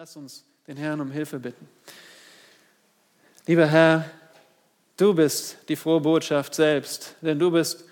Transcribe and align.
Lass 0.00 0.16
uns 0.16 0.46
den 0.66 0.78
Herrn 0.78 0.98
um 1.02 1.10
Hilfe 1.10 1.38
bitten. 1.38 1.68
Lieber 3.44 3.66
Herr, 3.66 4.10
du 4.96 5.12
bist 5.12 5.58
die 5.68 5.76
frohe 5.76 6.00
Botschaft 6.00 6.54
selbst, 6.54 7.16
denn 7.20 7.38
du 7.38 7.50
bist 7.50 7.84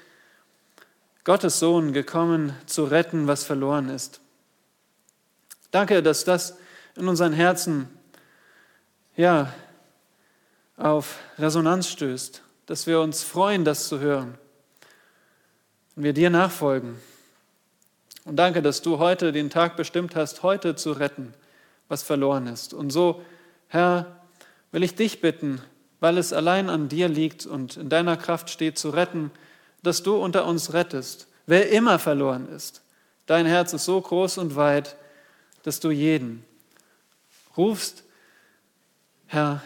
Gottes 1.25 1.59
Sohn 1.59 1.93
gekommen 1.93 2.57
zu 2.65 2.85
retten, 2.85 3.27
was 3.27 3.45
verloren 3.45 3.91
ist. 3.91 4.23
Danke, 5.71 6.03
dass 6.03 6.25
das 6.25 6.57
in 6.97 7.09
unseren 7.09 7.35
Herzen 7.35 7.91
ja 9.15 9.53
auf 10.79 11.19
Resonanz 11.37 11.91
stößt, 11.91 12.41
dass 12.65 12.87
wir 12.87 13.03
uns 13.03 13.23
freuen, 13.23 13.67
das 13.67 13.87
zu 13.87 14.01
hören 14.01 14.39
und 15.95 16.05
wir 16.05 16.15
dir 16.15 16.31
nachfolgen. 16.31 16.99
Und 18.25 18.37
danke, 18.37 18.63
dass 18.63 18.81
du 18.81 18.97
heute 18.97 19.31
den 19.31 19.51
Tag 19.51 19.77
bestimmt 19.77 20.17
hast, 20.17 20.43
heute 20.43 20.75
zu 20.75 20.93
retten 20.93 21.35
was 21.89 22.03
verloren 22.03 22.47
ist. 22.47 22.75
Und 22.75 22.91
so, 22.91 23.23
Herr, 23.69 24.21
will 24.73 24.83
ich 24.83 24.95
dich 24.95 25.21
bitten, 25.21 25.61
weil 26.01 26.19
es 26.19 26.33
allein 26.33 26.69
an 26.71 26.89
dir 26.89 27.09
liegt 27.09 27.47
und 27.47 27.77
in 27.77 27.89
deiner 27.89 28.17
Kraft 28.17 28.51
steht 28.51 28.79
zu 28.79 28.91
retten, 28.91 29.31
dass 29.83 30.03
du 30.03 30.17
unter 30.17 30.47
uns 30.47 30.73
rettest, 30.73 31.29
wer 31.47 31.71
immer 31.71 31.99
verloren 31.99 32.49
ist. 32.49 32.83
Dein 33.27 33.47
Herz 33.47 33.73
ist 33.73 33.85
so 33.85 34.01
groß 34.01 34.39
und 34.39 34.57
weit, 34.57 34.97
dass 35.63 35.81
du 35.81 35.91
jeden 35.91 36.45
rufst. 37.57 38.05
Herr, 39.27 39.63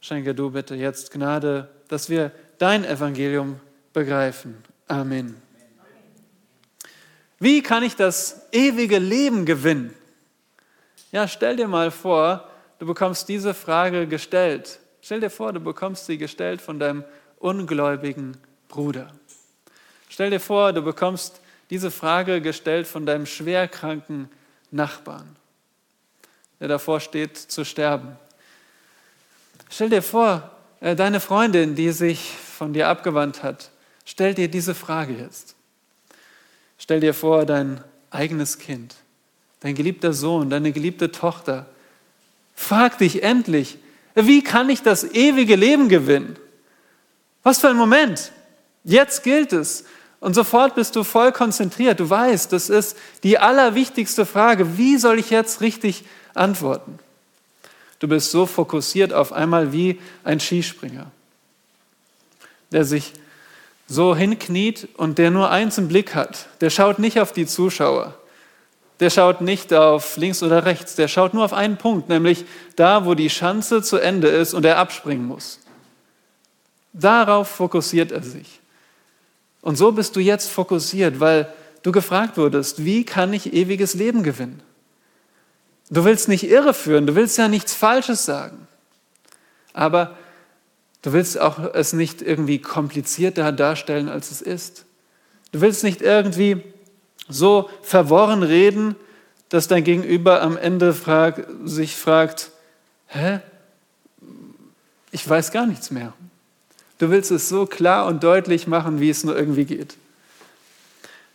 schenke 0.00 0.34
du 0.34 0.50
bitte 0.50 0.74
jetzt 0.74 1.12
Gnade, 1.12 1.70
dass 1.88 2.10
wir 2.10 2.32
dein 2.58 2.84
Evangelium 2.84 3.60
begreifen. 3.92 4.62
Amen. 4.88 5.40
Wie 7.38 7.62
kann 7.62 7.82
ich 7.82 7.96
das 7.96 8.48
ewige 8.52 8.98
Leben 8.98 9.44
gewinnen? 9.44 9.94
Ja, 11.16 11.26
stell 11.26 11.56
dir 11.56 11.66
mal 11.66 11.90
vor, 11.90 12.46
du 12.78 12.84
bekommst 12.84 13.26
diese 13.30 13.54
Frage 13.54 14.06
gestellt. 14.06 14.80
Stell 15.00 15.20
dir 15.20 15.30
vor, 15.30 15.50
du 15.50 15.60
bekommst 15.60 16.04
sie 16.04 16.18
gestellt 16.18 16.60
von 16.60 16.78
deinem 16.78 17.04
ungläubigen 17.38 18.36
Bruder. 18.68 19.10
Stell 20.10 20.28
dir 20.28 20.40
vor, 20.40 20.74
du 20.74 20.82
bekommst 20.82 21.40
diese 21.70 21.90
Frage 21.90 22.42
gestellt 22.42 22.86
von 22.86 23.06
deinem 23.06 23.24
schwerkranken 23.24 24.28
Nachbarn, 24.70 25.36
der 26.60 26.68
davor 26.68 27.00
steht 27.00 27.38
zu 27.38 27.64
sterben. 27.64 28.18
Stell 29.70 29.88
dir 29.88 30.02
vor, 30.02 30.50
äh, 30.80 30.94
deine 30.94 31.20
Freundin, 31.20 31.74
die 31.74 31.92
sich 31.92 32.36
von 32.36 32.74
dir 32.74 32.88
abgewandt 32.88 33.42
hat, 33.42 33.70
stell 34.04 34.34
dir 34.34 34.48
diese 34.48 34.74
Frage 34.74 35.14
jetzt. 35.14 35.56
Stell 36.76 37.00
dir 37.00 37.14
vor, 37.14 37.46
dein 37.46 37.82
eigenes 38.10 38.58
Kind 38.58 38.96
dein 39.60 39.74
geliebter 39.74 40.12
Sohn, 40.12 40.50
deine 40.50 40.72
geliebte 40.72 41.12
Tochter, 41.12 41.66
frag 42.54 42.98
dich 42.98 43.22
endlich, 43.22 43.78
wie 44.14 44.42
kann 44.42 44.70
ich 44.70 44.82
das 44.82 45.04
ewige 45.04 45.56
Leben 45.56 45.88
gewinnen? 45.88 46.36
Was 47.42 47.58
für 47.60 47.68
ein 47.68 47.76
Moment. 47.76 48.32
Jetzt 48.84 49.22
gilt 49.22 49.52
es. 49.52 49.84
Und 50.20 50.34
sofort 50.34 50.74
bist 50.74 50.96
du 50.96 51.04
voll 51.04 51.32
konzentriert. 51.32 52.00
Du 52.00 52.08
weißt, 52.08 52.52
das 52.52 52.70
ist 52.70 52.96
die 53.22 53.38
allerwichtigste 53.38 54.24
Frage. 54.24 54.78
Wie 54.78 54.96
soll 54.96 55.18
ich 55.18 55.30
jetzt 55.30 55.60
richtig 55.60 56.04
antworten? 56.34 56.98
Du 57.98 58.08
bist 58.08 58.30
so 58.30 58.46
fokussiert 58.46 59.12
auf 59.12 59.32
einmal 59.32 59.72
wie 59.72 60.00
ein 60.24 60.40
Skispringer, 60.40 61.10
der 62.72 62.84
sich 62.84 63.12
so 63.86 64.16
hinkniet 64.16 64.88
und 64.96 65.18
der 65.18 65.30
nur 65.30 65.50
eins 65.50 65.78
im 65.78 65.88
Blick 65.88 66.14
hat. 66.14 66.46
Der 66.60 66.70
schaut 66.70 66.98
nicht 66.98 67.20
auf 67.20 67.32
die 67.32 67.46
Zuschauer 67.46 68.14
der 69.00 69.10
schaut 69.10 69.40
nicht 69.40 69.74
auf 69.74 70.16
links 70.16 70.42
oder 70.42 70.64
rechts, 70.64 70.94
der 70.94 71.08
schaut 71.08 71.34
nur 71.34 71.44
auf 71.44 71.52
einen 71.52 71.76
Punkt, 71.76 72.08
nämlich 72.08 72.44
da, 72.76 73.04
wo 73.04 73.14
die 73.14 73.30
Schanze 73.30 73.82
zu 73.82 73.98
Ende 73.98 74.28
ist 74.28 74.54
und 74.54 74.64
er 74.64 74.78
abspringen 74.78 75.26
muss. 75.26 75.60
Darauf 76.92 77.48
fokussiert 77.48 78.10
er 78.10 78.22
sich. 78.22 78.60
Und 79.60 79.76
so 79.76 79.92
bist 79.92 80.16
du 80.16 80.20
jetzt 80.20 80.48
fokussiert, 80.48 81.20
weil 81.20 81.52
du 81.82 81.92
gefragt 81.92 82.38
wurdest, 82.38 82.84
wie 82.84 83.04
kann 83.04 83.32
ich 83.32 83.52
ewiges 83.52 83.94
Leben 83.94 84.22
gewinnen? 84.22 84.62
Du 85.90 86.04
willst 86.04 86.28
nicht 86.28 86.44
irreführen, 86.44 87.06
du 87.06 87.14
willst 87.14 87.36
ja 87.36 87.48
nichts 87.48 87.74
Falsches 87.74 88.24
sagen. 88.24 88.66
Aber 89.72 90.16
du 91.02 91.12
willst 91.12 91.38
auch 91.38 91.58
es 91.74 91.92
nicht 91.92 92.22
irgendwie 92.22 92.60
komplizierter 92.60 93.52
darstellen, 93.52 94.08
als 94.08 94.30
es 94.30 94.40
ist. 94.40 94.86
Du 95.52 95.60
willst 95.60 95.84
nicht 95.84 96.00
irgendwie 96.00 96.62
so 97.28 97.70
verworren 97.82 98.42
reden, 98.42 98.96
dass 99.48 99.68
dein 99.68 99.84
Gegenüber 99.84 100.42
am 100.42 100.56
Ende 100.56 100.94
frag, 100.94 101.46
sich 101.64 101.96
fragt, 101.96 102.50
hä? 103.08 103.40
Ich 105.12 105.28
weiß 105.28 105.50
gar 105.52 105.66
nichts 105.66 105.90
mehr. 105.90 106.12
Du 106.98 107.10
willst 107.10 107.30
es 107.30 107.48
so 107.48 107.66
klar 107.66 108.06
und 108.06 108.22
deutlich 108.22 108.66
machen, 108.66 109.00
wie 109.00 109.10
es 109.10 109.24
nur 109.24 109.36
irgendwie 109.36 109.64
geht. 109.64 109.96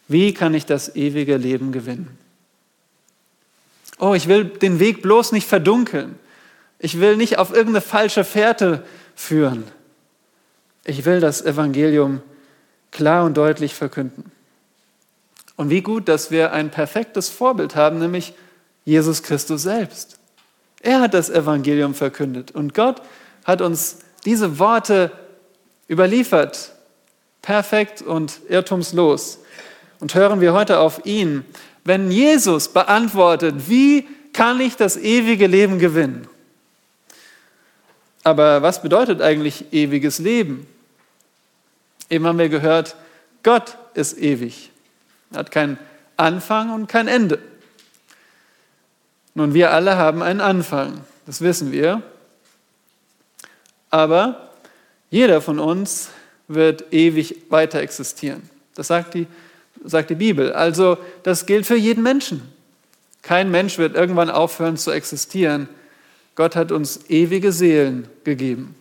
Wie 0.08 0.34
kann 0.34 0.54
ich 0.54 0.66
das 0.66 0.96
ewige 0.96 1.38
Leben 1.38 1.72
gewinnen? 1.72 2.18
Oh, 3.98 4.14
ich 4.14 4.28
will 4.28 4.46
den 4.46 4.80
Weg 4.80 5.02
bloß 5.02 5.32
nicht 5.32 5.48
verdunkeln. 5.48 6.16
Ich 6.80 7.00
will 7.00 7.16
nicht 7.16 7.38
auf 7.38 7.52
irgendeine 7.52 7.82
falsche 7.82 8.24
Fährte 8.24 8.84
führen. 9.16 9.64
Ich 10.84 11.06
will 11.06 11.20
das 11.20 11.44
Evangelium 11.44 12.22
klar 12.90 13.24
und 13.26 13.38
deutlich 13.38 13.76
verkünden. 13.76 14.32
Und 15.62 15.70
wie 15.70 15.82
gut, 15.82 16.08
dass 16.08 16.32
wir 16.32 16.54
ein 16.54 16.72
perfektes 16.72 17.30
Vorbild 17.30 17.76
haben, 17.76 18.00
nämlich 18.00 18.34
Jesus 18.84 19.22
Christus 19.22 19.62
selbst. 19.62 20.18
Er 20.82 21.02
hat 21.02 21.14
das 21.14 21.30
Evangelium 21.30 21.94
verkündet 21.94 22.50
und 22.50 22.74
Gott 22.74 23.00
hat 23.46 23.62
uns 23.62 24.00
diese 24.26 24.58
Worte 24.58 25.12
überliefert, 25.88 26.72
perfekt 27.44 28.02
und 28.02 28.40
irrtumslos. 28.50 29.38
Und 30.00 30.16
hören 30.16 30.42
wir 30.42 30.54
heute 30.54 30.80
auf 30.80 31.06
ihn, 31.06 31.46
wenn 31.84 32.10
Jesus 32.10 32.70
beantwortet, 32.70 33.54
wie 33.68 34.08
kann 34.34 34.60
ich 34.62 34.78
das 34.78 34.98
ewige 34.98 35.46
Leben 35.46 35.78
gewinnen? 35.78 36.28
Aber 38.24 38.64
was 38.64 38.82
bedeutet 38.82 39.22
eigentlich 39.22 39.72
ewiges 39.72 40.18
Leben? 40.18 40.66
Eben 42.10 42.26
haben 42.26 42.40
wir 42.40 42.50
gehört, 42.50 42.96
Gott 43.44 43.78
ist 43.94 44.18
ewig. 44.18 44.71
Hat 45.34 45.52
keinen 45.52 45.78
Anfang 46.18 46.74
und 46.74 46.88
kein 46.88 47.08
Ende. 47.08 47.40
Nun, 49.34 49.54
wir 49.54 49.72
alle 49.72 49.98
haben 49.98 50.22
einen 50.22 50.42
Anfang, 50.42 51.02
das 51.26 51.42
wissen 51.42 51.72
wir. 51.72 52.02
Aber 53.90 54.50
jeder 55.10 55.42
von 55.42 55.60
uns 55.60 56.10
wird 56.48 56.94
ewig 56.94 57.36
weiter 57.50 57.80
existieren. 57.80 58.50
Das 58.76 58.88
sagt 58.88 59.14
die, 59.14 59.28
sagt 59.84 60.10
die 60.10 60.16
Bibel. 60.16 60.54
Also 60.54 60.98
das 61.24 61.46
gilt 61.46 61.66
für 61.66 61.76
jeden 61.76 62.04
Menschen. 62.04 62.42
Kein 63.22 63.52
Mensch 63.52 63.78
wird 63.78 63.96
irgendwann 63.96 64.30
aufhören 64.30 64.78
zu 64.78 64.92
existieren. 64.92 65.70
Gott 66.36 66.56
hat 66.56 66.72
uns 66.72 67.10
ewige 67.10 67.52
Seelen 67.52 68.08
gegeben. 68.24 68.76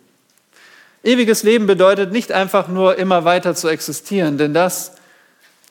Ewiges 1.03 1.43
Leben 1.43 1.67
bedeutet 1.67 2.13
nicht 2.13 2.33
einfach 2.33 2.69
nur 2.69 2.97
immer 2.97 3.25
weiter 3.25 3.55
zu 3.55 3.69
existieren, 3.69 4.39
denn 4.39 4.55
das 4.55 4.93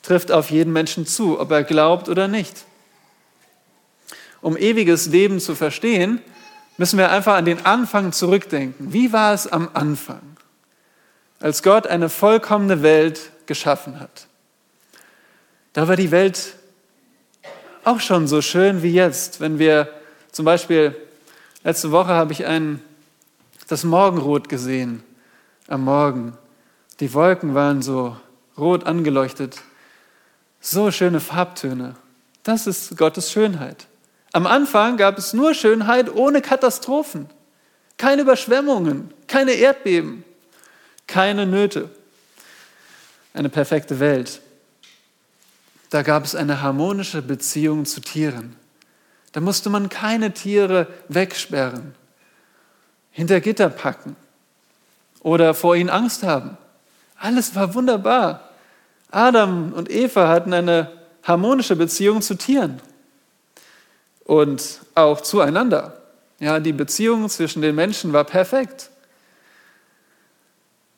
trifft 0.02 0.32
auf 0.32 0.52
jeden 0.52 0.74
Menschen 0.74 1.06
zu, 1.06 1.40
ob 1.40 1.52
er 1.52 1.64
glaubt 1.64 2.10
oder 2.10 2.28
nicht. 2.28 2.66
Um 4.42 4.56
ewiges 4.58 5.08
Leben 5.08 5.40
zu 5.40 5.56
verstehen, 5.56 6.22
müssen 6.78 6.98
wir 6.98 7.12
einfach 7.12 7.36
an 7.36 7.46
den 7.46 7.66
Anfang 7.66 8.14
zurückdenken. 8.14 8.94
Wie 8.94 9.12
war 9.12 9.34
es 9.34 9.48
am 9.48 9.70
Anfang, 9.74 10.22
als 11.40 11.62
Gott 11.62 11.88
eine 11.88 12.10
vollkommene 12.10 12.82
Welt 12.82 13.32
geschaffen 13.46 14.00
hat? 14.00 14.28
Da 15.74 15.88
war 15.88 15.96
die 15.96 16.12
Welt 16.12 16.56
auch 17.84 18.00
schon 18.00 18.28
so 18.28 18.42
schön 18.42 18.82
wie 18.82 18.94
jetzt. 18.94 19.42
Wenn 19.42 19.60
wir 19.60 19.90
zum 20.32 20.46
Beispiel, 20.46 20.96
letzte 21.64 21.92
Woche 21.92 22.10
habe 22.10 22.32
ich 22.32 22.46
ein, 22.46 22.82
das 23.68 23.84
Morgenrot 23.84 24.50
gesehen 24.50 25.04
am 25.68 25.84
Morgen. 25.84 26.38
Die 27.00 27.14
Wolken 27.14 27.56
waren 27.56 27.82
so 27.82 28.18
rot 28.58 28.86
angeleuchtet. 28.86 29.62
So 30.62 30.92
schöne 30.92 31.20
Farbtöne. 31.20 31.96
Das 32.44 32.68
ist 32.68 32.98
Gottes 32.98 33.32
Schönheit. 33.32 33.88
Am 34.32 34.46
Anfang 34.46 34.98
gab 34.98 35.18
es 35.18 35.34
nur 35.34 35.54
Schönheit 35.54 36.14
ohne 36.14 36.42
Katastrophen. 36.42 37.30
Keine 37.98 38.22
Überschwemmungen, 38.22 39.14
keine 39.28 39.54
Erdbeben, 39.54 40.24
keine 41.08 41.46
Nöte. 41.46 41.90
Eine 43.34 43.50
perfekte 43.50 44.00
Welt. 44.00 44.42
Da 45.90 46.04
gab 46.04 46.24
es 46.24 46.36
eine 46.36 46.62
harmonische 46.62 47.22
Beziehung 47.22 47.86
zu 47.86 48.02
Tieren. 48.02 48.56
Da 49.32 49.42
musste 49.42 49.70
man 49.70 49.90
keine 49.90 50.34
Tiere 50.34 50.88
wegsperren, 51.08 51.96
hinter 53.12 53.42
Gitter 53.42 53.70
packen 53.70 54.16
oder 55.22 55.54
vor 55.54 55.76
ihnen 55.76 55.90
Angst 55.90 56.24
haben. 56.24 56.58
Alles 57.18 57.54
war 57.56 57.74
wunderbar. 57.74 58.49
Adam 59.12 59.74
und 59.74 59.90
Eva 59.90 60.28
hatten 60.28 60.54
eine 60.54 60.92
harmonische 61.24 61.76
Beziehung 61.76 62.22
zu 62.22 62.36
Tieren 62.36 62.82
und 64.24 64.82
auch 64.96 65.22
zueinander. 65.22 66.02
Ja, 66.40 66.60
die 66.60 66.74
Beziehung 66.74 67.28
zwischen 67.30 67.62
den 67.62 67.76
Menschen 67.76 68.14
war 68.14 68.24
perfekt. 68.24 68.90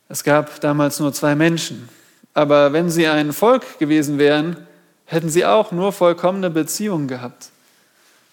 Es 0.09 0.23
gab 0.23 0.59
damals 0.59 0.99
nur 0.99 1.13
zwei 1.13 1.35
Menschen. 1.35 1.89
Aber 2.33 2.73
wenn 2.73 2.89
sie 2.89 3.07
ein 3.07 3.33
Volk 3.33 3.79
gewesen 3.79 4.19
wären, 4.19 4.67
hätten 5.05 5.29
sie 5.29 5.45
auch 5.45 5.71
nur 5.71 5.91
vollkommene 5.91 6.49
Beziehungen 6.49 7.07
gehabt. 7.07 7.49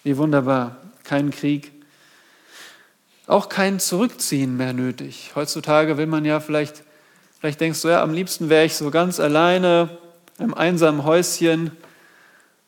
Wie 0.03 0.17
wunderbar. 0.17 0.77
Kein 1.03 1.31
Krieg. 1.31 1.71
Auch 3.27 3.49
kein 3.49 3.79
Zurückziehen 3.79 4.57
mehr 4.57 4.73
nötig. 4.73 5.31
Heutzutage 5.35 5.97
will 5.97 6.07
man 6.07 6.25
ja 6.25 6.39
vielleicht, 6.39 6.83
vielleicht 7.39 7.61
denkst 7.61 7.81
du, 7.81 7.89
ja, 7.89 8.01
am 8.01 8.13
liebsten 8.13 8.49
wäre 8.49 8.65
ich 8.65 8.75
so 8.75 8.91
ganz 8.91 9.19
alleine 9.19 9.97
im 10.37 10.53
einsamen 10.53 11.03
Häuschen, 11.03 11.71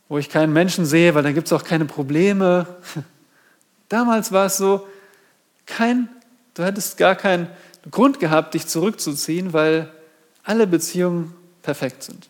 wo 0.09 0.17
ich 0.17 0.29
keinen 0.29 0.53
Menschen 0.53 0.85
sehe, 0.85 1.15
weil 1.15 1.23
dann 1.23 1.33
gibt 1.33 1.47
es 1.47 1.53
auch 1.53 1.63
keine 1.63 1.85
Probleme. 1.85 2.67
Damals 3.89 4.31
war 4.31 4.47
es 4.47 4.57
so, 4.57 4.87
kein, 5.65 6.09
du 6.53 6.63
hättest 6.63 6.97
gar 6.97 7.15
keinen 7.15 7.47
Grund 7.89 8.19
gehabt, 8.19 8.53
dich 8.53 8.67
zurückzuziehen, 8.67 9.53
weil 9.53 9.91
alle 10.43 10.67
Beziehungen 10.67 11.33
perfekt 11.61 12.03
sind. 12.03 12.29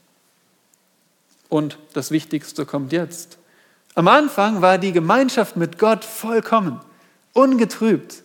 Und 1.50 1.78
das 1.94 2.12
Wichtigste 2.12 2.66
kommt 2.66 2.92
jetzt. 2.92 3.38
Am 3.96 4.08
Anfang 4.08 4.62
war 4.62 4.78
die 4.78 4.94
Gemeinschaft 4.94 5.58
mit 5.58 5.78
Gott 5.78 6.06
vollkommen, 6.06 6.80
ungetrübt. 7.34 8.24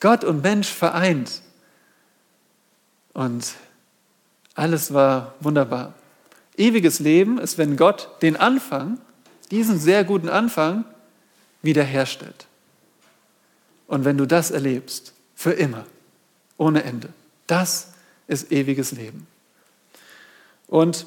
Gott 0.00 0.24
und 0.24 0.42
Mensch 0.42 0.68
vereint. 0.68 1.40
Und 3.16 3.54
alles 4.54 4.92
war 4.92 5.36
wunderbar. 5.40 5.94
Ewiges 6.58 7.00
Leben 7.00 7.38
ist, 7.38 7.56
wenn 7.56 7.78
Gott 7.78 8.10
den 8.20 8.36
Anfang, 8.36 8.98
diesen 9.50 9.80
sehr 9.80 10.04
guten 10.04 10.28
Anfang, 10.28 10.84
wiederherstellt. 11.62 12.46
Und 13.86 14.04
wenn 14.04 14.18
du 14.18 14.26
das 14.26 14.50
erlebst, 14.50 15.14
für 15.34 15.52
immer, 15.52 15.86
ohne 16.58 16.84
Ende, 16.84 17.08
das 17.46 17.94
ist 18.26 18.52
ewiges 18.52 18.92
Leben. 18.92 19.26
Und 20.66 21.06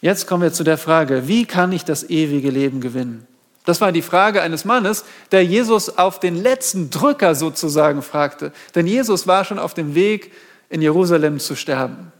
jetzt 0.00 0.28
kommen 0.28 0.44
wir 0.44 0.52
zu 0.52 0.62
der 0.62 0.78
Frage, 0.78 1.26
wie 1.26 1.44
kann 1.44 1.72
ich 1.72 1.84
das 1.84 2.08
ewige 2.08 2.50
Leben 2.50 2.80
gewinnen? 2.80 3.26
Das 3.66 3.80
war 3.80 3.92
die 3.92 4.00
Frage 4.00 4.40
eines 4.42 4.64
Mannes, 4.64 5.04
der 5.32 5.44
Jesus 5.44 5.98
auf 5.98 6.20
den 6.20 6.40
letzten 6.40 6.88
Drücker 6.88 7.34
sozusagen 7.34 8.00
fragte. 8.00 8.52
Denn 8.74 8.86
Jesus 8.86 9.26
war 9.26 9.44
schon 9.44 9.58
auf 9.58 9.74
dem 9.74 9.94
Weg, 9.94 10.32
in 10.68 10.82
Jerusalem 10.82 11.38
zu 11.38 11.54
sterben. 11.54 12.12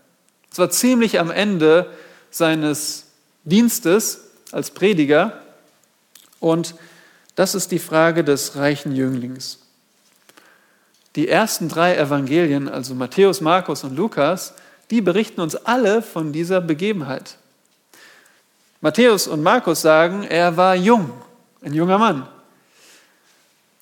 Es 0.53 0.59
war 0.59 0.71
ziemlich 0.71 1.19
am 1.19 1.31
Ende 1.31 1.91
seines 2.31 3.07
Dienstes 3.45 4.23
als 4.53 4.71
Prediger. 4.71 5.41
Und 6.41 6.75
das 7.35 7.55
ist 7.55 7.71
die 7.71 7.79
Frage 7.79 8.25
des 8.25 8.57
reichen 8.57 8.95
Jünglings. 8.95 9.59
Die 11.15 11.29
ersten 11.29 11.69
drei 11.69 11.97
Evangelien, 11.97 12.69
also 12.69 12.95
Matthäus, 12.95 13.41
Markus 13.41 13.85
und 13.85 13.97
Lukas, 13.97 14.55
die 14.91 15.01
berichten 15.01 15.41
uns 15.41 15.57
alle 15.57 16.03
von 16.03 16.33
dieser 16.33 16.61
Begebenheit. 16.61 17.37
Matthäus 18.81 19.27
und 19.27 19.43
Markus 19.43 19.81
sagen, 19.81 20.25
er 20.25 20.57
war 20.57 20.75
jung, 20.75 21.11
ein 21.67 21.75
junger 21.75 21.99
Mann. 21.99 22.29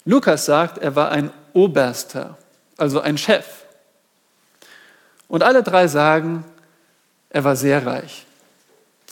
Lukas 0.06 0.46
sagt, 0.46 0.78
er 0.78 0.96
war 0.96 1.10
ein 1.10 1.31
Oberster, 1.52 2.38
also 2.78 3.00
ein 3.00 3.19
Chef. 3.19 3.46
Und 5.28 5.42
alle 5.42 5.62
drei 5.62 5.86
sagen, 5.86 6.44
er 7.28 7.44
war 7.44 7.56
sehr 7.56 7.84
reich. 7.84 8.25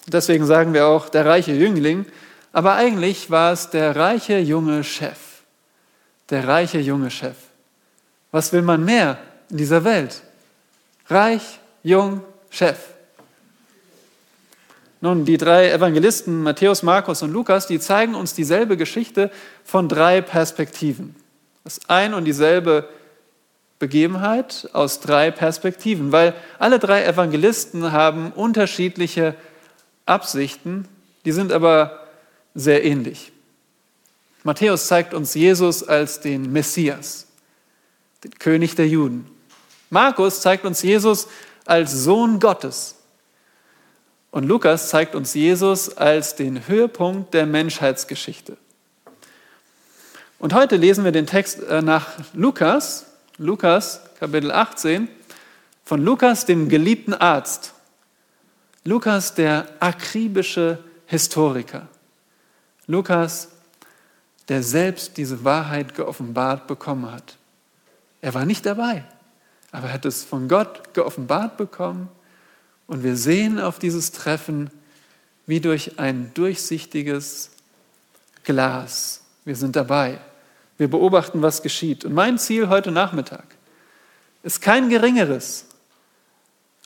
Deswegen 0.06 0.46
sagen 0.46 0.72
wir 0.72 0.86
auch 0.86 1.10
der 1.10 1.26
reiche 1.26 1.52
Jüngling, 1.52 2.06
aber 2.52 2.74
eigentlich 2.74 3.30
war 3.30 3.52
es 3.52 3.69
der 3.69 3.94
reiche 3.94 4.38
junge 4.38 4.84
Chef. 4.84 5.18
Der 6.30 6.48
reiche 6.48 6.78
junge 6.78 7.10
Chef. 7.10 7.36
Was 8.30 8.52
will 8.54 8.62
man 8.62 8.84
mehr 8.84 9.18
in 9.50 9.58
dieser 9.58 9.84
Welt? 9.84 10.22
Reich, 11.08 11.60
jung, 11.82 12.22
Chef. 12.48 12.78
Nun, 15.02 15.25
die 15.25 15.37
drei 15.37 15.72
Evangelisten, 15.72 16.44
Matthäus, 16.44 16.84
Markus 16.84 17.22
und 17.22 17.32
Lukas, 17.32 17.66
die 17.66 17.81
zeigen 17.81 18.14
uns 18.14 18.34
dieselbe 18.34 18.76
Geschichte 18.76 19.32
von 19.64 19.88
drei 19.88 20.20
Perspektiven. 20.20 21.16
Das 21.64 21.78
ist 21.78 21.90
ein 21.90 22.14
und 22.14 22.25
dieselbe 22.25 22.88
Begebenheit 23.81 24.70
aus 24.72 25.00
drei 25.00 25.32
Perspektiven, 25.32 26.12
weil 26.12 26.34
alle 26.60 26.78
drei 26.78 27.04
Evangelisten 27.04 27.90
haben 27.90 28.31
unterschiedliche 28.31 29.34
Absichten, 30.06 30.87
die 31.25 31.32
sind 31.32 31.50
aber 31.50 32.06
sehr 32.54 32.84
ähnlich. 32.84 33.32
Matthäus 34.44 34.87
zeigt 34.87 35.14
uns 35.14 35.34
Jesus 35.34 35.82
als 35.82 36.20
den 36.20 36.52
Messias, 36.52 37.26
den 38.22 38.38
König 38.38 38.76
der 38.76 38.87
Juden. 38.87 39.26
Markus 39.90 40.43
zeigt 40.43 40.64
uns 40.64 40.81
Jesus 40.82 41.26
als 41.64 41.90
Sohn 41.90 42.38
Gottes. 42.38 43.01
Und 44.32 44.44
Lukas 44.44 44.88
zeigt 44.88 45.14
uns 45.14 45.34
Jesus 45.34 45.96
als 45.96 46.34
den 46.34 46.67
Höhepunkt 46.67 47.34
der 47.34 47.44
Menschheitsgeschichte. 47.46 48.56
Und 50.38 50.55
heute 50.55 50.76
lesen 50.76 51.05
wir 51.05 51.12
den 51.12 51.26
Text 51.26 51.62
äh, 51.62 51.82
nach 51.82 52.08
Lukas, 52.32 53.06
Lukas 53.37 54.00
Kapitel 54.19 54.50
18 54.50 55.08
von 55.84 56.02
Lukas, 56.02 56.46
dem 56.46 56.69
geliebten 56.69 57.12
Arzt. 57.12 57.75
Lukas, 58.84 59.34
der 59.34 59.67
akribische 59.81 60.78
Historiker. 61.06 61.88
Lukas, 62.87 63.49
der 64.49 64.62
selbst 64.62 65.19
diese 65.19 65.44
Wahrheit 65.44 65.94
geoffenbart 65.94 66.67
bekommen 66.67 67.12
hat. 67.12 67.37
Er 68.23 68.32
war 68.32 68.46
nicht 68.46 68.64
dabei, 68.64 69.05
aber 69.70 69.88
er 69.88 69.93
hat 69.93 70.06
es 70.06 70.25
von 70.25 70.49
Gott 70.49 70.94
geoffenbart 70.94 71.58
bekommen. 71.58 72.08
Und 72.92 73.04
wir 73.04 73.16
sehen 73.16 73.58
auf 73.58 73.78
dieses 73.78 74.12
Treffen 74.12 74.68
wie 75.46 75.60
durch 75.60 75.98
ein 75.98 76.30
durchsichtiges 76.34 77.48
Glas. 78.44 79.22
Wir 79.46 79.56
sind 79.56 79.76
dabei. 79.76 80.20
Wir 80.76 80.90
beobachten, 80.90 81.40
was 81.40 81.62
geschieht. 81.62 82.04
Und 82.04 82.12
mein 82.12 82.36
Ziel 82.36 82.68
heute 82.68 82.90
Nachmittag 82.90 83.46
ist 84.42 84.60
kein 84.60 84.90
geringeres, 84.90 85.64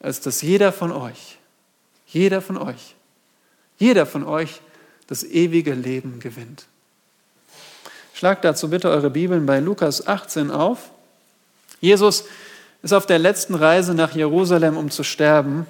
als 0.01 0.21
dass 0.21 0.43
jeder 0.43 0.71
von 0.71 0.93
euch, 0.93 1.39
jeder 2.07 2.41
von 2.41 2.57
euch, 2.57 2.95
jeder 3.77 4.07
von 4.07 4.23
euch 4.23 4.61
das 5.09 5.25
ewige 5.25 5.75
Leben 5.75 6.21
gewinnt. 6.21 6.67
Schlagt 8.15 8.45
dazu 8.45 8.71
bitte 8.71 8.91
eure 8.91 9.11
Bibeln 9.11 9.45
bei 9.45 9.59
Lukas 9.59 10.07
18 10.07 10.53
auf. 10.53 10.93
Jesus 11.81 12.27
ist 12.85 12.93
auf 12.93 13.07
der 13.07 13.19
letzten 13.19 13.57
Reise 13.57 13.93
nach 13.93 14.15
Jerusalem, 14.15 14.77
um 14.77 14.93
zu 14.93 15.03
sterben. 15.03 15.67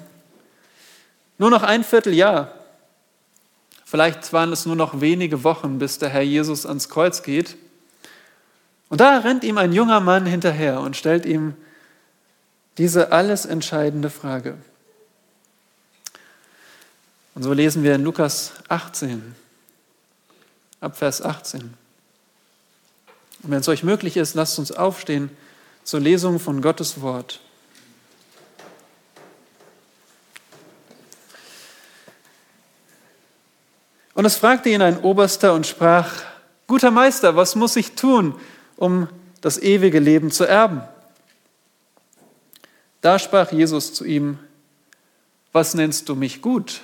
Nur 1.37 1.49
noch 1.49 1.63
ein 1.63 1.83
Vierteljahr. 1.83 2.51
Vielleicht 3.85 4.33
waren 4.33 4.51
es 4.51 4.65
nur 4.65 4.75
noch 4.75 4.99
wenige 4.99 5.43
Wochen, 5.43 5.79
bis 5.79 5.97
der 5.97 6.09
Herr 6.09 6.21
Jesus 6.21 6.65
ans 6.65 6.89
Kreuz 6.89 7.23
geht. 7.23 7.55
Und 8.89 9.01
da 9.01 9.19
rennt 9.19 9.43
ihm 9.43 9.57
ein 9.57 9.73
junger 9.73 9.99
Mann 9.99 10.25
hinterher 10.25 10.79
und 10.81 10.97
stellt 10.97 11.25
ihm 11.25 11.55
diese 12.77 13.11
alles 13.11 13.45
entscheidende 13.45 14.09
Frage. 14.09 14.57
Und 17.35 17.43
so 17.43 17.53
lesen 17.53 17.83
wir 17.83 17.95
in 17.95 18.03
Lukas 18.03 18.53
18, 18.67 19.35
ab 20.79 20.97
Vers 20.97 21.21
18. 21.21 21.61
Und 23.43 23.51
wenn 23.51 23.59
es 23.59 23.67
euch 23.67 23.83
möglich 23.83 24.17
ist, 24.17 24.33
lasst 24.33 24.57
uns 24.57 24.71
aufstehen 24.71 25.29
zur 25.83 25.99
Lesung 25.99 26.39
von 26.39 26.61
Gottes 26.61 27.01
Wort. 27.01 27.41
Und 34.17 34.25
es 34.25 34.35
fragte 34.35 34.69
ihn 34.69 34.81
ein 34.81 34.97
Oberster 35.01 35.53
und 35.53 35.67
sprach, 35.67 36.11
guter 36.65 36.89
Meister, 36.89 37.35
was 37.35 37.53
muss 37.53 37.75
ich 37.75 37.91
tun, 37.91 38.33
um 38.75 39.07
das 39.41 39.61
ewige 39.61 39.99
Leben 39.99 40.31
zu 40.31 40.43
erben. 40.43 40.81
Da 43.01 43.19
sprach 43.19 43.51
Jesus 43.51 43.93
zu 43.93 44.05
ihm, 44.05 44.39
was 45.51 45.75
nennst 45.75 46.09
du 46.09 46.15
mich 46.15 46.41
gut? 46.41 46.81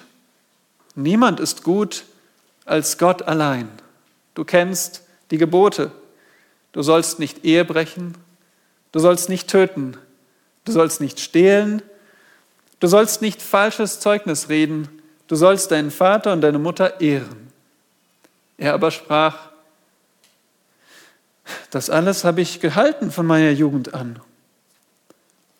Niemand 0.93 1.39
ist 1.39 1.63
gut 1.63 2.03
als 2.65 2.99
Gott 2.99 3.23
allein. 3.23 3.67
Du 4.35 4.45
kennst 4.45 5.01
die 5.31 5.39
Gebote. 5.39 5.89
Du 6.71 6.83
sollst 6.83 7.17
nicht 7.17 7.43
Ehe 7.43 7.65
brechen, 7.65 8.13
du 8.91 8.99
sollst 8.99 9.29
nicht 9.29 9.49
töten, 9.49 9.97
du 10.65 10.71
sollst 10.71 11.01
nicht 11.01 11.19
stehlen, 11.19 11.81
du 12.79 12.85
sollst 12.85 13.23
nicht 13.23 13.41
falsches 13.41 13.99
Zeugnis 13.99 14.49
reden, 14.49 15.01
du 15.33 15.37
sollst 15.37 15.71
deinen 15.71 15.89
Vater 15.89 16.31
und 16.31 16.41
deine 16.41 16.59
Mutter 16.59 17.01
ehren. 17.01 17.51
Er 18.55 18.75
aber 18.75 18.91
sprach, 18.91 19.49
das 21.71 21.89
alles 21.89 22.23
habe 22.23 22.41
ich 22.41 22.59
gehalten 22.59 23.11
von 23.11 23.25
meiner 23.25 23.49
Jugend 23.49 23.95
an. 23.95 24.19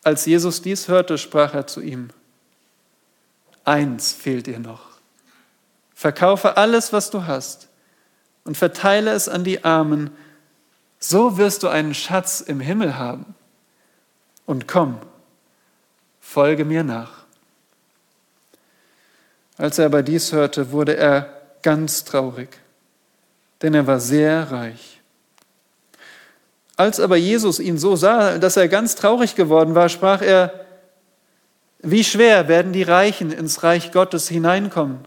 Als 0.04 0.26
Jesus 0.26 0.62
dies 0.62 0.86
hörte, 0.86 1.18
sprach 1.18 1.54
er 1.54 1.66
zu 1.66 1.80
ihm, 1.80 2.10
eins 3.64 4.12
fehlt 4.12 4.46
dir 4.46 4.60
noch. 4.60 4.90
Verkaufe 5.92 6.56
alles, 6.56 6.92
was 6.92 7.10
du 7.10 7.26
hast, 7.26 7.66
und 8.44 8.56
verteile 8.56 9.10
es 9.10 9.28
an 9.28 9.42
die 9.42 9.64
Armen, 9.64 10.10
so 11.00 11.36
wirst 11.36 11.64
du 11.64 11.68
einen 11.68 11.94
Schatz 11.94 12.40
im 12.40 12.60
Himmel 12.60 12.96
haben. 12.96 13.34
Und 14.46 14.68
komm, 14.68 15.00
folge 16.20 16.64
mir 16.64 16.84
nach. 16.84 17.23
Als 19.56 19.78
er 19.78 19.86
aber 19.86 20.02
dies 20.02 20.32
hörte, 20.32 20.72
wurde 20.72 20.96
er 20.96 21.28
ganz 21.62 22.04
traurig, 22.04 22.48
denn 23.62 23.74
er 23.74 23.86
war 23.86 24.00
sehr 24.00 24.50
reich. 24.50 25.00
Als 26.76 26.98
aber 26.98 27.16
Jesus 27.16 27.60
ihn 27.60 27.78
so 27.78 27.94
sah, 27.94 28.38
dass 28.38 28.56
er 28.56 28.68
ganz 28.68 28.96
traurig 28.96 29.36
geworden 29.36 29.74
war, 29.74 29.88
sprach 29.88 30.22
er, 30.22 30.64
wie 31.78 32.02
schwer 32.02 32.48
werden 32.48 32.72
die 32.72 32.82
Reichen 32.82 33.30
ins 33.30 33.62
Reich 33.62 33.92
Gottes 33.92 34.28
hineinkommen? 34.28 35.00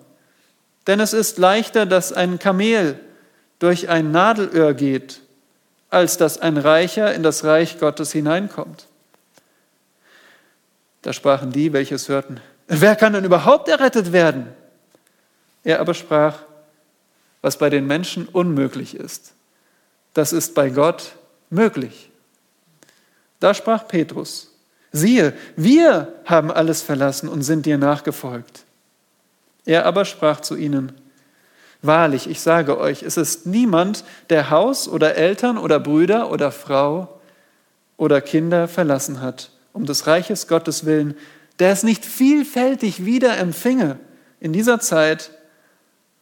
Denn 0.86 1.00
es 1.00 1.12
ist 1.12 1.38
leichter, 1.38 1.86
dass 1.86 2.14
ein 2.14 2.40
Kamel 2.40 3.00
durch 3.60 3.90
ein 3.90 4.12
Nadelöhr 4.12 4.74
geht, 4.74 5.22
als 5.90 6.18
dass 6.18 6.40
ein 6.40 6.58
Reicher 6.58 7.14
in 7.14 7.24
das 7.24 7.44
Reich 7.44 7.80
Gottes 7.80 8.12
hineinkommt. 8.12 8.88
Da 11.02 11.14
sprachen 11.14 11.52
die, 11.52 11.74
welche 11.74 11.96
es 11.96 12.08
hörten, 12.08 12.40
wer 12.68 12.96
kann 12.96 13.14
denn 13.14 13.26
überhaupt 13.26 13.68
errettet 13.68 14.12
werden? 14.12 14.48
Er 15.64 15.80
aber 15.80 15.94
sprach, 15.94 16.40
was 17.42 17.58
bei 17.58 17.70
den 17.70 17.88
Menschen 17.88 18.28
unmöglich 18.28 18.96
ist, 18.96 19.34
das 20.14 20.34
ist 20.34 20.56
bei 20.56 20.70
Gott 20.70 21.14
möglich. 21.50 22.10
Da 23.40 23.54
sprach 23.54 23.88
Petrus, 23.88 24.52
siehe, 24.92 25.34
wir 25.56 26.14
haben 26.26 26.52
alles 26.52 26.82
verlassen 26.82 27.30
und 27.30 27.44
sind 27.44 27.66
dir 27.66 27.78
nachgefolgt. 27.78 28.64
Er 29.66 29.86
aber 29.86 30.06
sprach 30.06 30.40
zu 30.42 30.56
ihnen, 30.56 30.94
Wahrlich, 31.82 32.28
ich 32.28 32.42
sage 32.42 32.80
euch, 32.80 33.04
es 33.04 33.18
ist 33.18 33.46
niemand, 33.46 34.04
der 34.30 34.50
Haus 34.50 34.88
oder 34.88 35.16
Eltern 35.16 35.58
oder 35.58 35.80
Brüder 35.80 36.32
oder 36.32 36.52
Frau 36.52 37.20
oder 37.98 38.20
Kinder 38.20 38.68
verlassen 38.68 39.22
hat, 39.22 39.52
um 39.74 39.86
des 39.86 40.08
Reiches 40.08 40.48
Gottes 40.48 40.86
willen, 40.86 41.16
der 41.60 41.72
es 41.72 41.84
nicht 41.84 42.06
vielfältig 42.06 43.06
wieder 43.06 43.38
empfinge 43.38 44.00
in 44.40 44.54
dieser 44.54 44.80
Zeit 44.80 45.32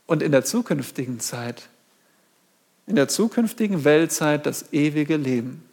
und 0.06 0.22
in 0.22 0.32
der 0.32 0.46
zukünftigen 0.46 1.20
Zeit, 1.20 1.70
in 2.88 2.96
der 2.96 3.08
zukünftigen 3.08 3.84
Weltzeit 3.84 4.46
das 4.46 4.72
ewige 4.72 5.18
Leben. 5.18 5.64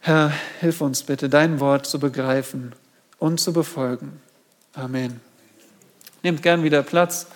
Herr, 0.00 0.32
hilf 0.60 0.80
uns 0.82 1.02
bitte, 1.02 1.30
dein 1.30 1.60
Wort 1.60 1.86
zu 1.86 1.98
begreifen 1.98 2.74
und 3.18 3.40
zu 3.40 3.54
befolgen. 3.54 4.20
Amen. 4.74 5.20
Nehmt 6.22 6.42
gern 6.42 6.62
wieder 6.62 6.82
Platz. 6.82 7.26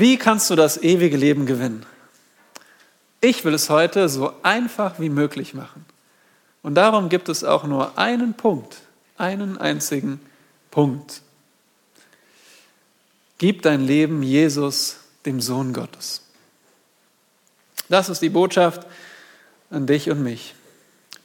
Wie 0.00 0.16
kannst 0.16 0.48
du 0.48 0.56
das 0.56 0.82
ewige 0.82 1.18
Leben 1.18 1.44
gewinnen? 1.44 1.84
Ich 3.20 3.44
will 3.44 3.52
es 3.52 3.68
heute 3.68 4.08
so 4.08 4.32
einfach 4.42 4.98
wie 4.98 5.10
möglich 5.10 5.52
machen. 5.52 5.84
Und 6.62 6.76
darum 6.76 7.10
gibt 7.10 7.28
es 7.28 7.44
auch 7.44 7.64
nur 7.64 7.98
einen 7.98 8.32
Punkt, 8.32 8.78
einen 9.18 9.58
einzigen 9.58 10.18
Punkt. 10.70 11.20
Gib 13.36 13.60
dein 13.60 13.82
Leben 13.82 14.22
Jesus, 14.22 14.96
dem 15.26 15.42
Sohn 15.42 15.74
Gottes. 15.74 16.22
Das 17.90 18.08
ist 18.08 18.22
die 18.22 18.30
Botschaft 18.30 18.86
an 19.68 19.86
dich 19.86 20.08
und 20.08 20.22
mich. 20.22 20.54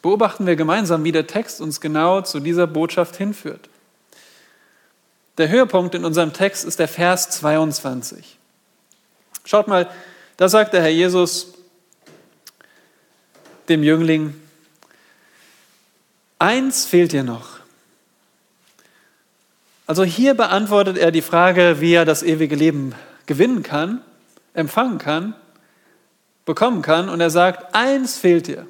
Beobachten 0.01 0.45
wir 0.45 0.57
gemeinsam, 0.57 1.05
wie 1.05 1.13
der 1.13 1.27
Text 1.27 1.61
uns 1.61 1.79
genau 1.79 2.23
zu 2.23 2.41
dieser 2.41 2.67
Botschaft 2.67 3.15
hinführt. 3.15 3.69
Der 5.37 5.47
Höhepunkt 5.47 5.95
in 5.95 6.03
unserem 6.03 6.33
Text 6.33 6.65
ist 6.65 6.79
der 6.79 6.89
Vers 6.89 7.29
22. 7.29 8.37
Schaut 9.45 9.67
mal, 9.67 9.89
da 10.37 10.49
sagt 10.49 10.73
der 10.73 10.81
Herr 10.81 10.89
Jesus 10.89 11.53
dem 13.69 13.81
Jüngling, 13.81 14.33
Eins 16.37 16.85
fehlt 16.85 17.13
dir 17.13 17.23
noch. 17.23 17.59
Also 19.87 20.03
hier 20.03 20.33
beantwortet 20.33 20.97
er 20.97 21.11
die 21.11 21.21
Frage, 21.21 21.79
wie 21.79 21.93
er 21.93 22.05
das 22.05 22.23
ewige 22.23 22.55
Leben 22.55 22.93
gewinnen 23.25 23.63
kann, 23.63 24.01
empfangen 24.53 24.97
kann, 24.97 25.35
bekommen 26.45 26.81
kann. 26.81 27.07
Und 27.07 27.21
er 27.21 27.29
sagt, 27.29 27.73
eins 27.73 28.17
fehlt 28.17 28.47
dir. 28.47 28.67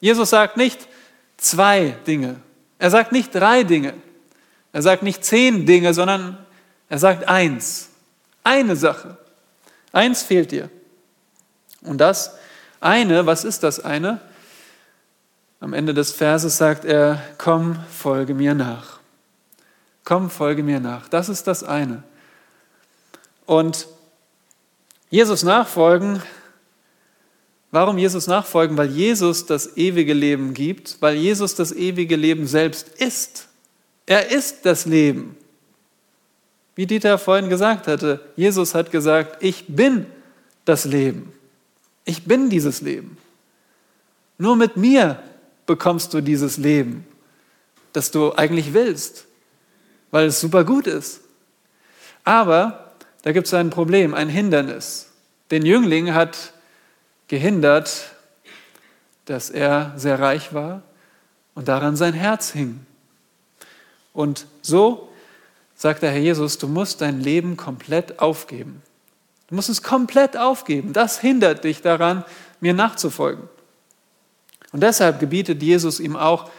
Jesus 0.00 0.30
sagt 0.30 0.56
nicht 0.56 0.88
zwei 1.36 1.96
Dinge. 2.06 2.36
Er 2.78 2.90
sagt 2.90 3.12
nicht 3.12 3.34
drei 3.34 3.62
Dinge. 3.64 3.94
Er 4.72 4.82
sagt 4.82 5.02
nicht 5.02 5.24
zehn 5.24 5.66
Dinge, 5.66 5.94
sondern 5.94 6.38
er 6.88 6.98
sagt 6.98 7.28
eins. 7.28 7.90
Eine 8.42 8.76
Sache. 8.76 9.18
Eins 9.92 10.22
fehlt 10.22 10.50
dir. 10.50 10.70
Und 11.82 11.98
das 11.98 12.36
eine, 12.80 13.26
was 13.26 13.44
ist 13.44 13.62
das 13.62 13.80
eine? 13.80 14.20
Am 15.60 15.74
Ende 15.74 15.94
des 15.94 16.12
Verses 16.12 16.56
sagt 16.56 16.84
er, 16.84 17.22
komm, 17.38 17.76
folge 17.88 18.34
mir 18.34 18.54
nach. 18.54 18.98
Komm, 20.04 20.30
folge 20.30 20.62
mir 20.62 20.80
nach. 20.80 21.08
Das 21.08 21.28
ist 21.28 21.46
das 21.46 21.62
eine. 21.62 22.02
Und 23.46 23.86
Jesus 25.10 25.42
nachfolgen, 25.42 26.22
warum 27.70 27.98
Jesus 27.98 28.26
nachfolgen? 28.26 28.76
Weil 28.76 28.90
Jesus 28.90 29.46
das 29.46 29.76
ewige 29.76 30.14
Leben 30.14 30.54
gibt, 30.54 30.96
weil 31.00 31.14
Jesus 31.14 31.54
das 31.54 31.70
ewige 31.70 32.16
Leben 32.16 32.46
selbst 32.46 32.88
ist. 32.88 33.48
Er 34.06 34.30
ist 34.30 34.66
das 34.66 34.86
Leben. 34.86 35.36
Wie 36.74 36.86
Dieter 36.86 37.18
vorhin 37.18 37.48
gesagt 37.48 37.86
hatte, 37.86 38.20
Jesus 38.36 38.74
hat 38.74 38.90
gesagt, 38.90 39.42
ich 39.42 39.66
bin 39.68 40.06
das 40.64 40.84
Leben. 40.84 41.32
Ich 42.04 42.24
bin 42.24 42.50
dieses 42.50 42.80
Leben. 42.80 43.18
Nur 44.38 44.56
mit 44.56 44.76
mir 44.76 45.22
bekommst 45.66 46.14
du 46.14 46.20
dieses 46.20 46.56
Leben, 46.56 47.06
das 47.92 48.10
du 48.10 48.32
eigentlich 48.32 48.72
willst, 48.74 49.26
weil 50.10 50.26
es 50.26 50.40
super 50.40 50.64
gut 50.64 50.86
ist. 50.86 51.20
Aber 52.24 52.92
da 53.22 53.32
gibt 53.32 53.46
es 53.46 53.54
ein 53.54 53.70
Problem, 53.70 54.14
ein 54.14 54.28
Hindernis. 54.28 55.10
Den 55.50 55.64
Jüngling 55.64 56.14
hat 56.14 56.52
gehindert, 57.28 58.10
dass 59.26 59.50
er 59.50 59.92
sehr 59.96 60.18
reich 60.18 60.52
war 60.52 60.82
und 61.54 61.68
daran 61.68 61.96
sein 61.96 62.14
Herz 62.14 62.50
hing. 62.50 62.84
Und 64.12 64.46
so 64.60 65.11
sagt 65.82 66.04
der 66.04 66.12
Herr 66.12 66.20
Jesus, 66.20 66.58
du 66.58 66.68
musst 66.68 67.00
dein 67.00 67.20
Leben 67.20 67.56
komplett 67.56 68.20
aufgeben. 68.20 68.82
Du 69.48 69.56
musst 69.56 69.68
es 69.68 69.82
komplett 69.82 70.36
aufgeben. 70.36 70.92
Das 70.92 71.18
hindert 71.18 71.64
dich 71.64 71.82
daran, 71.82 72.24
mir 72.60 72.72
nachzufolgen. 72.72 73.48
Und 74.70 74.80
deshalb 74.84 75.18
gebietet 75.18 75.60
Jesus 75.60 75.98
ihm 75.98 76.14
auch, 76.14 76.52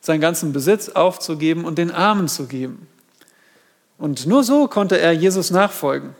seinen 0.00 0.22
ganzen 0.22 0.54
Besitz 0.54 0.88
aufzugeben 0.88 1.66
und 1.66 1.76
den 1.76 1.90
Armen 1.90 2.26
zu 2.26 2.46
geben. 2.46 2.88
Und 3.98 4.24
nur 4.26 4.44
so 4.44 4.66
konnte 4.66 4.98
er 4.98 5.12
Jesus 5.12 5.50
nachfolgen. 5.50 6.14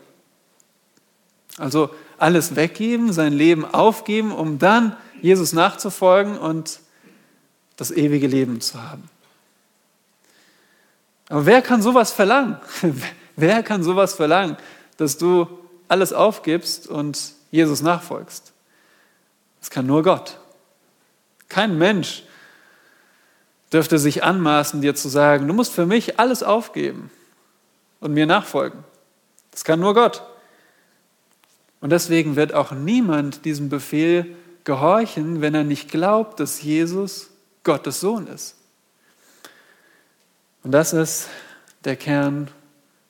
Also 1.57 1.89
alles 2.19 2.55
weggeben, 2.55 3.11
sein 3.11 3.33
Leben 3.33 3.65
aufgeben, 3.65 4.31
um 4.31 4.59
dann 4.59 4.95
Jesus 5.19 5.51
nachzufolgen 5.53 6.37
und 6.37 6.79
das 7.75 7.89
ewige 7.89 8.27
Leben 8.27 8.61
zu 8.61 8.83
haben. 8.83 9.09
Aber 11.31 11.45
wer 11.45 11.61
kann 11.61 11.81
sowas 11.81 12.11
verlangen? 12.11 12.57
Wer 13.37 13.63
kann 13.63 13.81
sowas 13.81 14.13
verlangen, 14.15 14.57
dass 14.97 15.17
du 15.17 15.47
alles 15.87 16.11
aufgibst 16.11 16.87
und 16.87 17.31
Jesus 17.49 17.81
nachfolgst? 17.81 18.51
Das 19.61 19.69
kann 19.69 19.85
nur 19.85 20.03
Gott. 20.03 20.39
Kein 21.47 21.77
Mensch 21.77 22.23
dürfte 23.71 23.97
sich 23.97 24.25
anmaßen, 24.25 24.81
dir 24.81 24.93
zu 24.93 25.07
sagen, 25.07 25.47
du 25.47 25.53
musst 25.53 25.71
für 25.71 25.85
mich 25.85 26.19
alles 26.19 26.43
aufgeben 26.43 27.09
und 28.01 28.13
mir 28.13 28.25
nachfolgen. 28.25 28.83
Das 29.51 29.63
kann 29.63 29.79
nur 29.79 29.93
Gott. 29.93 30.23
Und 31.79 31.91
deswegen 31.91 32.35
wird 32.35 32.53
auch 32.53 32.73
niemand 32.73 33.45
diesem 33.45 33.69
Befehl 33.69 34.35
gehorchen, 34.65 35.39
wenn 35.39 35.55
er 35.55 35.63
nicht 35.63 35.89
glaubt, 35.89 36.41
dass 36.41 36.61
Jesus 36.61 37.29
Gottes 37.63 38.01
Sohn 38.01 38.27
ist. 38.27 38.57
Und 40.63 40.71
das 40.71 40.93
ist 40.93 41.27
der 41.83 41.95
Kern, 41.95 42.49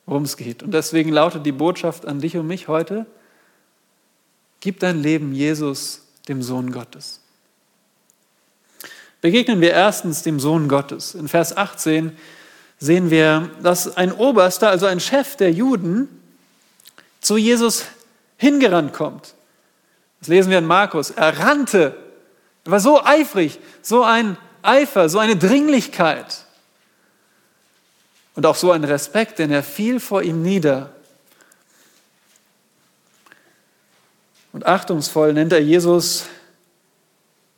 worum 0.06 0.24
es 0.24 0.38
geht. 0.38 0.64
Und 0.64 0.74
deswegen 0.74 1.12
lautet 1.12 1.46
die 1.46 1.52
Botschaft 1.52 2.06
an 2.06 2.20
dich 2.20 2.38
und 2.38 2.48
mich 2.48 2.68
heute, 2.68 3.06
gib 4.60 4.80
dein 4.80 5.02
Leben 5.02 5.34
Jesus, 5.34 6.08
dem 6.28 6.42
Sohn 6.42 6.72
Gottes 6.72 7.22
begegnen 9.22 9.62
wir 9.62 9.72
erstens 9.72 10.24
dem 10.24 10.40
Sohn 10.40 10.68
Gottes. 10.68 11.16
In 11.16 11.28
Vers 11.28 11.56
18 11.56 12.18
sehen 12.80 13.12
wir, 13.12 13.52
dass 13.62 13.96
ein 13.96 14.12
Oberster, 14.12 14.70
also 14.70 14.88
ein 14.88 15.00
Chef 15.00 15.36
der 15.38 15.52
Juden, 15.52 16.10
zu 17.22 17.38
Jesus 17.38 17.86
hingerannt 18.38 18.94
kommt. 18.94 19.36
Das 20.20 20.28
lesen 20.28 20.50
wir 20.50 20.58
in 20.58 20.66
Markus. 20.66 21.12
Er 21.12 21.38
rannte. 21.38 21.96
Er 22.66 22.72
war 22.72 22.80
so 22.80 23.04
eifrig, 23.04 23.60
so 23.84 24.04
ein 24.04 24.38
Eifer, 24.64 25.08
so 25.08 25.20
eine 25.20 25.36
Dringlichkeit. 25.36 26.46
Und 28.36 28.46
auch 28.46 28.56
so 28.56 28.72
ein 28.72 28.84
Respekt, 28.84 29.40
denn 29.40 29.52
er 29.52 29.64
fiel 29.64 30.00
vor 30.00 30.22
ihm 30.24 30.42
nieder. 30.42 30.92
Und 34.54 34.66
achtungsvoll 34.66 35.34
nennt 35.34 35.54
er 35.54 35.62
Jesus 35.62 36.26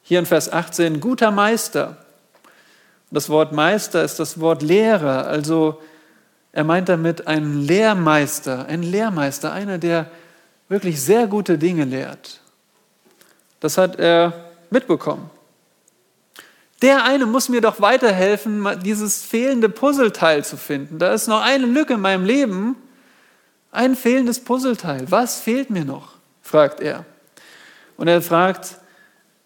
hier 0.04 0.20
in 0.20 0.26
Vers 0.26 0.52
18 0.52 1.00
guter 1.00 1.32
Meister. 1.32 1.98
Und 3.10 3.16
das 3.16 3.30
Wort 3.30 3.52
Meister 3.52 4.04
ist 4.04 4.20
das 4.20 4.40
Wort 4.40 4.62
Lehrer. 4.62 5.28
Also 5.28 5.82
er 6.52 6.64
meint 6.64 6.90
damit 6.90 7.28
einen 7.28 7.62
Lehrmeister, 7.62 8.66
ein 8.68 8.84
Lehrmeister, 8.84 9.52
einer, 9.52 9.78
der 9.80 10.10
wirklich 10.70 11.02
sehr 11.02 11.28
gute 11.28 11.58
Dinge 11.58 11.86
lehrt. 11.86 12.42
Das 13.60 13.78
hat 13.78 13.98
er 13.98 14.52
mitbekommen. 14.70 15.30
Der 16.84 17.06
eine 17.06 17.26
muss 17.26 17.48
mir 17.48 17.62
doch 17.62 17.80
weiterhelfen, 17.80 18.68
dieses 18.84 19.24
fehlende 19.24 19.70
Puzzleteil 19.70 20.44
zu 20.44 20.58
finden. 20.58 21.00
Da 21.00 21.14
ist 21.14 21.28
noch 21.28 21.42
eine 21.42 21.66
Lücke 21.66 21.94
in 21.94 22.02
meinem 22.02 22.26
Leben, 22.26 22.76
ein 23.72 23.96
fehlendes 23.96 24.44
Puzzleteil. 24.44 25.10
Was 25.10 25.40
fehlt 25.40 25.70
mir 25.70 25.86
noch? 25.86 26.16
fragt 26.42 26.82
er. 26.82 27.06
Und 27.96 28.10
er 28.10 28.22
fragt 28.22 28.80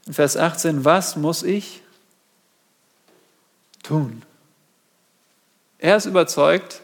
in 0.08 0.14
Vers 0.14 0.36
18, 0.36 0.84
was 0.84 1.16
muss 1.16 1.44
ich 1.44 1.84
tun? 3.84 4.24
Er 5.78 5.98
ist 5.98 6.08
überzeugt, 6.08 6.82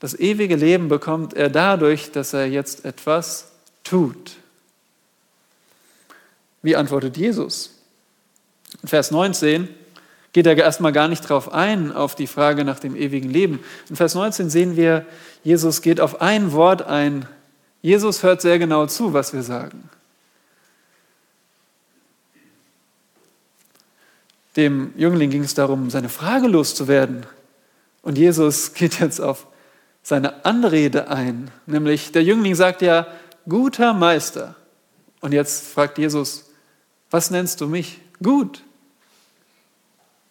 das 0.00 0.18
ewige 0.18 0.56
Leben 0.56 0.88
bekommt 0.88 1.34
er 1.34 1.50
dadurch, 1.50 2.10
dass 2.10 2.32
er 2.32 2.46
jetzt 2.46 2.86
etwas 2.86 3.50
tut. 3.84 4.36
Wie 6.62 6.74
antwortet 6.74 7.18
Jesus? 7.18 7.77
In 8.82 8.88
Vers 8.88 9.10
19 9.10 9.68
geht 10.32 10.46
er 10.46 10.56
erstmal 10.56 10.92
gar 10.92 11.08
nicht 11.08 11.24
darauf 11.24 11.52
ein, 11.52 11.92
auf 11.92 12.14
die 12.14 12.26
Frage 12.26 12.64
nach 12.64 12.78
dem 12.78 12.94
ewigen 12.94 13.30
Leben. 13.30 13.60
In 13.88 13.96
Vers 13.96 14.14
19 14.14 14.50
sehen 14.50 14.76
wir, 14.76 15.06
Jesus 15.42 15.82
geht 15.82 16.00
auf 16.00 16.20
ein 16.20 16.52
Wort 16.52 16.82
ein. 16.82 17.26
Jesus 17.82 18.22
hört 18.22 18.42
sehr 18.42 18.58
genau 18.58 18.86
zu, 18.86 19.12
was 19.12 19.32
wir 19.32 19.42
sagen. 19.42 19.88
Dem 24.56 24.92
Jüngling 24.96 25.30
ging 25.30 25.44
es 25.44 25.54
darum, 25.54 25.88
seine 25.88 26.08
Frage 26.08 26.48
loszuwerden. 26.48 27.26
Und 28.02 28.18
Jesus 28.18 28.74
geht 28.74 29.00
jetzt 29.00 29.20
auf 29.20 29.46
seine 30.02 30.44
Anrede 30.44 31.08
ein. 31.08 31.50
Nämlich 31.66 32.12
der 32.12 32.22
Jüngling 32.22 32.54
sagt 32.54 32.82
ja, 32.82 33.06
guter 33.48 33.92
Meister. 33.92 34.56
Und 35.20 35.32
jetzt 35.32 35.66
fragt 35.66 35.98
Jesus, 35.98 36.50
was 37.10 37.30
nennst 37.30 37.60
du 37.60 37.66
mich? 37.66 38.00
Gut. 38.22 38.62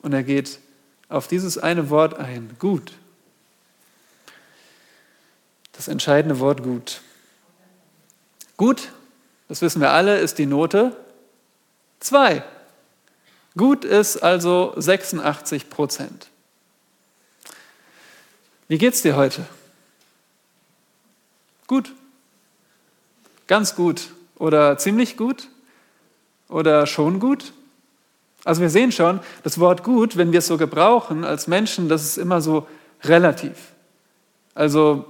Und 0.02 0.14
er 0.14 0.24
geht 0.24 0.60
auf 1.10 1.28
dieses 1.28 1.58
eine 1.58 1.90
Wort 1.90 2.16
ein, 2.16 2.56
gut. 2.60 2.94
Das 5.74 5.88
entscheidende 5.88 6.40
Wort 6.40 6.64
gut. 6.64 7.02
Gut, 8.58 8.92
das 9.48 9.62
wissen 9.62 9.80
wir 9.80 9.92
alle, 9.92 10.20
ist 10.20 10.40
die 10.40 10.46
Note 10.46 10.96
2. 12.00 12.44
Gut 13.56 13.86
ist 13.86 14.18
also 14.18 14.74
86 14.76 15.70
Prozent. 15.70 16.30
Wie 18.68 18.78
geht's 18.78 19.02
dir 19.02 19.16
heute? 19.16 19.46
Gut. 21.68 21.94
Ganz 23.48 23.76
gut 23.76 24.10
oder 24.36 24.78
ziemlich 24.78 25.16
gut 25.16 25.48
oder 26.50 26.86
schon 26.86 27.20
gut? 27.20 27.54
Also 28.44 28.62
wir 28.62 28.70
sehen 28.70 28.92
schon, 28.92 29.20
das 29.44 29.60
Wort 29.60 29.84
gut, 29.84 30.18
wenn 30.18 30.32
wir 30.32 30.40
es 30.40 30.48
so 30.48 30.58
gebrauchen 30.58 31.24
als 31.26 31.48
Menschen, 31.48 31.90
das 31.90 32.04
ist 32.04 32.18
immer 32.18 32.42
so 32.42 32.68
relativ. 33.04 33.74
Also 34.56 35.06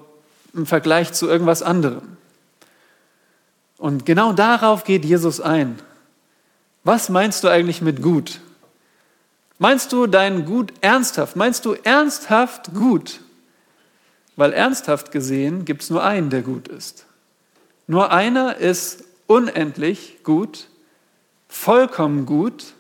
im 0.54 0.66
Vergleich 0.66 1.13
zu 1.13 1.28
irgendwas 1.28 1.62
anderem. 1.62 2.18
Und 3.78 4.06
genau 4.06 4.34
darauf 4.34 4.84
geht 4.84 5.06
Jesus 5.06 5.40
ein. 5.40 5.80
Was 6.84 7.10
meinst 7.10 7.44
du 7.44 7.48
eigentlich 7.48 7.82
mit 7.82 8.02
gut? 8.02 8.40
Meinst 9.60 9.92
du 9.92 10.08
dein 10.08 10.46
Gut 10.46 10.74
ernsthaft? 10.82 11.36
Meinst 11.36 11.66
du 11.66 11.74
ernsthaft 11.74 12.74
gut? 12.74 13.22
Weil 14.36 14.54
ernsthaft 14.54 15.12
gesehen 15.12 15.66
gibt 15.66 15.82
es 15.84 15.90
nur 15.90 16.04
einen, 16.04 16.30
der 16.30 16.44
gut 16.44 16.68
ist. 16.68 17.08
Nur 17.88 18.12
einer 18.12 18.58
ist 18.58 19.04
unendlich 19.26 20.24
gut, 20.24 20.68
vollkommen 21.50 22.26
gut, 22.26 22.74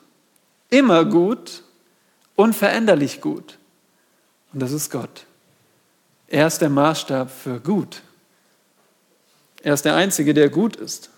immer 0.69 1.05
gut, 1.05 1.63
unveränderlich 2.35 3.21
gut. 3.21 3.57
Und 4.53 4.61
das 4.61 4.71
ist 4.71 4.91
Gott. 4.91 5.25
Er 6.27 6.47
ist 6.47 6.59
der 6.59 6.69
Maßstab 6.69 7.31
für 7.31 7.59
gut. 7.59 8.01
Er 9.63 9.73
ist 9.73 9.85
der 9.85 9.95
Einzige, 9.95 10.33
der 10.33 10.49
gut 10.49 10.75
ist. 10.75 11.09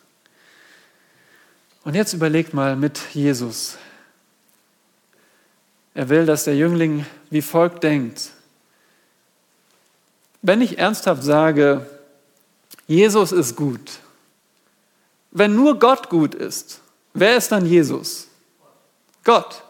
Und 1.84 1.96
jetzt 1.96 2.14
überlegt 2.14 2.54
mal 2.54 2.76
mit 2.76 3.00
Jesus. 3.14 3.78
Er 5.94 6.10
will, 6.10 6.26
dass 6.26 6.44
der 6.44 6.56
Jüngling 6.56 7.06
wie 7.30 7.42
folgt 7.42 7.84
denkt. 7.84 8.32
Wenn 10.42 10.62
ich 10.62 10.78
ernsthaft 10.78 11.24
sage, 11.24 11.86
Jesus 12.88 13.32
ist 13.32 13.56
gut, 13.56 14.00
wenn 15.32 15.56
nur 15.56 15.78
Gott 15.78 16.10
gut 16.10 16.34
ist, 16.34 16.80
wer 17.14 17.36
ist 17.36 17.52
dann 17.52 17.66
Jesus? 17.66 18.29
Gott. 19.30 19.62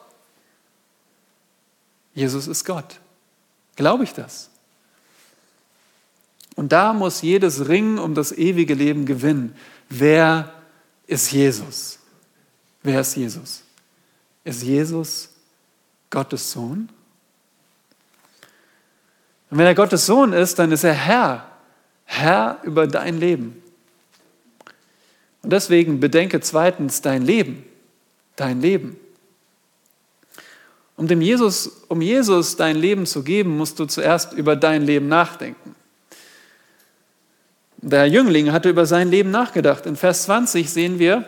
Jesus 2.13 2.47
ist 2.47 2.63
Gott. 2.63 2.97
Glaube 3.75 4.05
ich 4.05 4.13
das? 4.13 4.49
Und 6.55 6.71
da 6.71 6.93
muss 6.93 7.21
jedes 7.21 7.67
Ringen 7.67 7.99
um 7.99 8.15
das 8.15 8.31
ewige 8.31 8.73
Leben 8.73 9.05
gewinnen. 9.05 9.53
Wer 9.89 10.53
ist 11.07 11.33
Jesus? 11.33 11.99
Wer 12.83 13.01
ist 13.01 13.17
Jesus? 13.17 13.63
Ist 14.45 14.63
Jesus 14.63 15.27
Gottes 16.09 16.53
Sohn? 16.53 16.87
Und 19.49 19.57
wenn 19.57 19.65
er 19.65 19.75
Gottes 19.75 20.05
Sohn 20.05 20.31
ist, 20.31 20.57
dann 20.57 20.71
ist 20.71 20.85
er 20.85 20.93
Herr, 20.93 21.51
Herr 22.05 22.61
über 22.63 22.87
dein 22.87 23.19
Leben. 23.19 23.61
Und 25.41 25.49
deswegen 25.49 25.99
bedenke 25.99 26.39
zweitens 26.39 27.01
dein 27.01 27.23
Leben, 27.23 27.65
dein 28.37 28.61
Leben. 28.61 28.95
Um, 30.99 31.07
dem 31.07 31.21
Jesus, 31.21 31.83
um 31.87 32.01
Jesus 32.01 32.57
dein 32.57 32.75
Leben 32.75 33.05
zu 33.05 33.23
geben, 33.23 33.55
musst 33.55 33.79
du 33.79 33.85
zuerst 33.85 34.33
über 34.33 34.57
dein 34.57 34.81
Leben 34.81 35.07
nachdenken. 35.07 35.73
Der 37.77 38.05
Jüngling 38.07 38.51
hatte 38.51 38.69
über 38.69 38.85
sein 38.85 39.09
Leben 39.09 39.31
nachgedacht. 39.31 39.85
In 39.85 39.95
Vers 39.95 40.23
20 40.23 40.69
sehen 40.69 40.99
wir, 40.99 41.23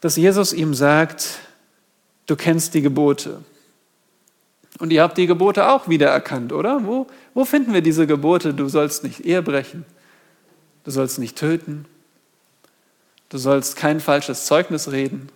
dass 0.00 0.14
Jesus 0.14 0.52
ihm 0.52 0.74
sagt, 0.74 1.40
du 2.26 2.36
kennst 2.36 2.74
die 2.74 2.82
Gebote. 2.82 3.42
Und 4.78 4.92
ihr 4.92 5.02
habt 5.02 5.18
die 5.18 5.26
Gebote 5.26 5.68
auch 5.68 5.88
wiedererkannt, 5.88 6.52
oder? 6.52 6.86
Wo, 6.86 7.08
wo 7.34 7.44
finden 7.44 7.74
wir 7.74 7.82
diese 7.82 8.06
Gebote? 8.06 8.54
Du 8.54 8.68
sollst 8.68 9.02
nicht 9.02 9.26
Ehe 9.26 9.42
brechen, 9.42 9.84
du 10.84 10.92
sollst 10.92 11.18
nicht 11.18 11.36
töten, 11.36 11.84
du 13.28 13.38
sollst 13.38 13.74
kein 13.74 13.98
falsches 13.98 14.46
Zeugnis 14.46 14.92
reden. 14.92 15.30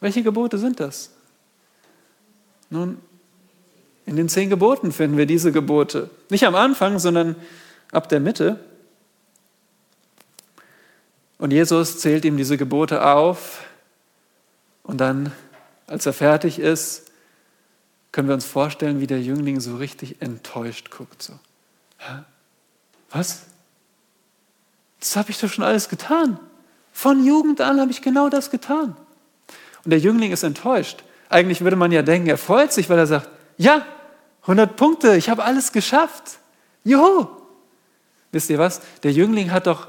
Welche 0.00 0.24
Gebote 0.24 0.58
sind 0.58 0.80
das? 0.80 1.10
Nun, 2.70 2.98
in 4.06 4.16
den 4.16 4.28
zehn 4.28 4.48
Geboten 4.48 4.92
finden 4.92 5.16
wir 5.16 5.26
diese 5.26 5.52
Gebote. 5.52 6.10
Nicht 6.30 6.46
am 6.46 6.54
Anfang, 6.54 6.98
sondern 6.98 7.36
ab 7.92 8.08
der 8.08 8.20
Mitte. 8.20 8.58
Und 11.38 11.52
Jesus 11.52 12.00
zählt 12.00 12.24
ihm 12.24 12.36
diese 12.36 12.56
Gebote 12.56 13.04
auf. 13.04 13.64
Und 14.82 14.98
dann, 14.98 15.32
als 15.86 16.06
er 16.06 16.12
fertig 16.12 16.58
ist, 16.58 17.10
können 18.12 18.28
wir 18.28 18.34
uns 18.34 18.44
vorstellen, 18.44 19.00
wie 19.00 19.06
der 19.06 19.20
Jüngling 19.20 19.60
so 19.60 19.76
richtig 19.76 20.20
enttäuscht 20.20 20.90
guckt. 20.90 21.22
So, 21.22 21.32
was? 23.10 23.42
Das 24.98 25.16
habe 25.16 25.30
ich 25.30 25.38
doch 25.38 25.50
schon 25.50 25.64
alles 25.64 25.88
getan. 25.88 26.38
Von 26.92 27.24
Jugend 27.24 27.60
an 27.60 27.80
habe 27.80 27.90
ich 27.90 28.02
genau 28.02 28.28
das 28.28 28.50
getan. 28.50 28.96
Und 29.84 29.90
der 29.90 29.98
Jüngling 29.98 30.32
ist 30.32 30.42
enttäuscht. 30.42 31.02
Eigentlich 31.30 31.62
würde 31.62 31.76
man 31.76 31.92
ja 31.92 32.02
denken, 32.02 32.28
er 32.28 32.36
freut 32.36 32.72
sich, 32.72 32.90
weil 32.90 32.98
er 32.98 33.06
sagt, 33.06 33.30
ja, 33.56 33.86
100 34.42 34.76
Punkte, 34.76 35.16
ich 35.16 35.30
habe 35.30 35.42
alles 35.44 35.72
geschafft. 35.72 36.38
Juhu! 36.84 37.26
Wisst 38.32 38.50
ihr 38.50 38.58
was? 38.58 38.82
Der 39.02 39.12
Jüngling 39.12 39.50
hat 39.50 39.66
doch 39.66 39.88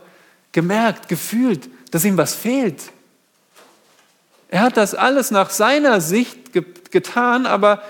gemerkt, 0.54 1.10
gefühlt, 1.10 1.70
dass 1.92 2.06
ihm 2.06 2.16
was 2.16 2.34
fehlt. 2.34 2.84
Er 4.48 4.62
hat 4.62 4.78
das 4.78 4.96
alles 4.96 5.32
nach 5.32 5.50
seiner 5.50 6.00
Sicht 6.00 6.54
ge 6.54 6.64
getan, 6.90 7.46
aber 7.46 7.82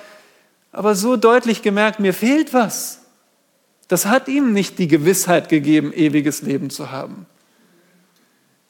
aber 0.72 0.96
so 0.96 1.18
deutlich 1.18 1.62
gemerkt, 1.62 2.00
mir 2.00 2.14
fehlt 2.14 2.54
was. 2.54 3.02
Das 3.88 4.06
hat 4.06 4.28
ihm 4.28 4.54
nicht 4.54 4.80
die 4.80 4.88
Gewissheit 4.88 5.50
gegeben, 5.50 5.92
ewiges 5.92 6.42
Leben 6.42 6.70
zu 6.70 6.92
haben. 6.92 7.26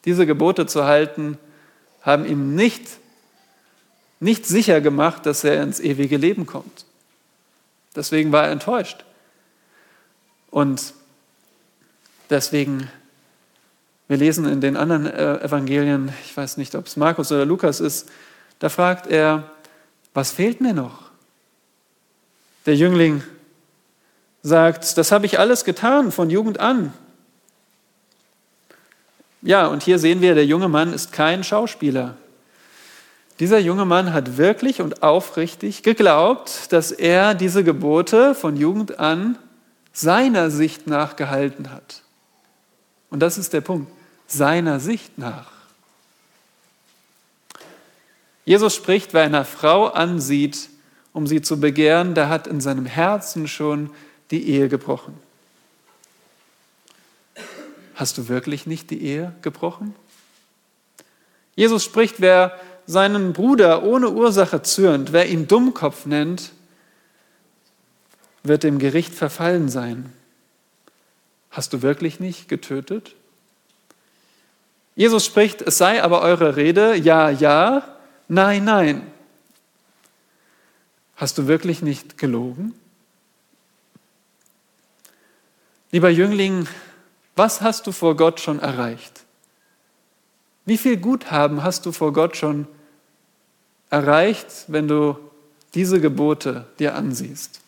Diese 0.06 0.26
Gebote 0.26 0.66
zu 0.66 0.86
halten, 0.86 1.38
haben 2.02 2.26
ihm 2.26 2.56
nicht, 2.56 2.88
nicht 4.22 4.46
sicher 4.46 4.80
gemacht, 4.82 5.26
dass 5.26 5.44
er 5.44 5.62
ins 5.62 5.80
ewige 5.80 6.16
Leben 6.16 6.46
kommt. 6.46 6.86
Deswegen 7.96 8.32
war 8.32 8.46
er 8.46 8.52
enttäuscht. 8.52 9.04
Und 10.52 10.94
deswegen, 12.30 12.90
wir 14.08 14.18
lesen 14.18 14.46
in 14.46 14.62
den 14.62 14.78
anderen 14.78 15.08
äh, 15.08 15.44
Evangelien, 15.44 16.14
ich 16.24 16.38
weiß 16.38 16.58
nicht, 16.58 16.76
ob 16.76 16.86
es 16.86 16.96
Markus 16.96 17.32
oder 17.32 17.46
Lukas 17.46 17.80
ist, 17.80 18.10
da 18.60 18.70
fragt 18.70 19.08
er, 19.08 19.50
was 20.14 20.32
fehlt 20.32 20.62
mir 20.62 20.74
noch? 20.74 21.10
Der 22.68 22.76
Jüngling 22.76 23.24
sagt, 24.44 25.00
das 25.00 25.12
habe 25.12 25.26
ich 25.26 25.40
alles 25.40 25.66
getan 25.66 26.12
von 26.12 26.30
Jugend 26.30 26.60
an. 26.60 26.94
Ja, 29.42 29.66
und 29.66 29.82
hier 29.82 29.98
sehen 29.98 30.22
wir, 30.22 30.36
der 30.36 30.46
junge 30.46 30.70
Mann 30.70 30.94
ist 30.94 31.12
kein 31.12 31.44
Schauspieler. 31.44 32.18
Dieser 33.42 33.58
junge 33.58 33.86
Mann 33.86 34.14
hat 34.14 34.38
wirklich 34.38 34.82
und 34.82 35.02
aufrichtig 35.02 35.82
geglaubt, 35.82 36.72
dass 36.72 36.92
er 36.92 37.34
diese 37.34 37.64
Gebote 37.64 38.36
von 38.36 38.56
Jugend 38.56 39.00
an 39.00 39.36
seiner 39.92 40.52
Sicht 40.52 40.86
nach 40.86 41.16
gehalten 41.16 41.72
hat. 41.72 42.04
Und 43.10 43.20
das 43.20 43.40
ist 43.40 43.52
der 43.54 43.62
Punkt, 43.62 43.92
seiner 44.28 44.80
Sicht 44.80 45.18
nach. 45.18 45.52
Jesus 48.46 48.76
spricht, 48.76 49.16
wer 49.16 49.24
einer 49.24 49.44
Frau 49.44 49.88
ansieht, 49.88 50.70
um 51.12 51.26
sie 51.26 51.42
zu 51.42 51.60
begehren, 51.60 52.14
der 52.14 52.30
hat 52.30 52.46
in 52.46 52.62
seinem 52.62 52.86
Herzen 52.86 53.48
schon 53.48 53.90
die 54.30 54.50
Ehe 54.50 54.70
gebrochen. 54.70 55.18
Hast 57.96 58.20
du 58.20 58.28
wirklich 58.28 58.68
nicht 58.68 58.92
die 58.92 59.02
Ehe 59.02 59.34
gebrochen? 59.42 59.96
Jesus 61.56 61.84
spricht, 61.84 62.22
wer 62.22 62.60
seinen 62.86 63.34
Bruder 63.34 63.84
ohne 63.84 64.10
Ursache 64.10 64.62
zürnt, 64.62 65.14
wer 65.14 65.30
ihn 65.30 65.48
Dummkopf 65.48 66.06
nennt, 66.06 66.52
wird 68.44 68.64
dem 68.64 68.80
Gericht 68.80 69.14
verfallen 69.14 69.70
sein. 69.70 70.12
Hast 71.52 71.74
du 71.74 71.82
wirklich 71.82 72.20
nicht 72.20 72.48
getötet? 72.48 73.16
Jesus 74.96 75.26
spricht, 75.26 75.62
es 75.62 75.78
sei 75.78 76.04
aber 76.04 76.22
eure 76.22 76.56
Rede, 76.56 76.96
ja, 76.96 77.30
ja, 77.30 77.98
nein, 78.28 78.66
nein. 78.66 79.12
Hast 81.16 81.38
du 81.38 81.48
wirklich 81.48 81.82
nicht 81.82 82.18
gelogen? 82.18 82.74
Lieber 85.92 86.10
Jüngling, 86.10 86.68
was 87.36 87.62
hast 87.62 87.86
du 87.86 87.92
vor 87.92 88.16
Gott 88.16 88.40
schon 88.40 88.60
erreicht? 88.60 89.21
Wie 90.66 90.78
viel 90.78 90.98
Guthaben 90.98 91.64
hast 91.64 91.86
du 91.86 91.92
vor 91.92 92.14
Gott 92.14 92.38
schon 92.38 92.68
erreicht, 93.90 94.66
wenn 94.68 94.88
du 94.88 95.18
diese 95.74 96.00
Gebote 96.00 96.66
dir 96.80 96.96
ansiehst? 96.96 97.60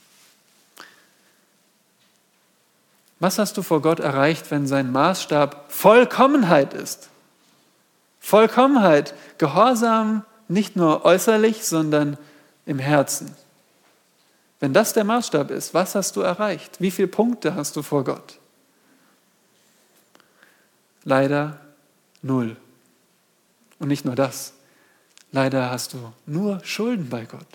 Was 3.19 3.39
hast 3.39 3.55
du 3.57 3.61
vor 3.61 3.81
Gott 3.81 3.99
erreicht, 3.99 4.51
wenn 4.51 4.67
sein 4.67 4.91
Maßstab 4.91 5.71
Vollkommenheit 5.71 6.73
ist? 6.73 7.09
Vollkommenheit, 8.19 9.13
Gehorsam 9.37 10.25
nicht 10.47 10.75
nur 10.75 11.05
äußerlich, 11.05 11.65
sondern 11.65 12.17
im 12.65 12.79
Herzen. 12.79 13.35
Wenn 14.59 14.73
das 14.73 14.93
der 14.93 15.03
Maßstab 15.03 15.51
ist, 15.51 15.73
was 15.73 15.95
hast 15.95 16.15
du 16.15 16.21
erreicht? 16.21 16.79
Wie 16.79 16.91
viele 16.91 17.07
Punkte 17.07 17.55
hast 17.55 17.75
du 17.75 17.81
vor 17.81 18.03
Gott? 18.03 18.39
Leider 21.03 21.59
null. 22.21 22.55
Und 23.83 23.89
nicht 23.89 24.05
nur 24.05 24.15
das. 24.15 24.53
Leider 25.33 25.69
hast 25.69 25.91
du 25.91 26.13
nur 26.25 26.63
Schulden 26.63 27.09
bei 27.09 27.25
Gott. 27.25 27.45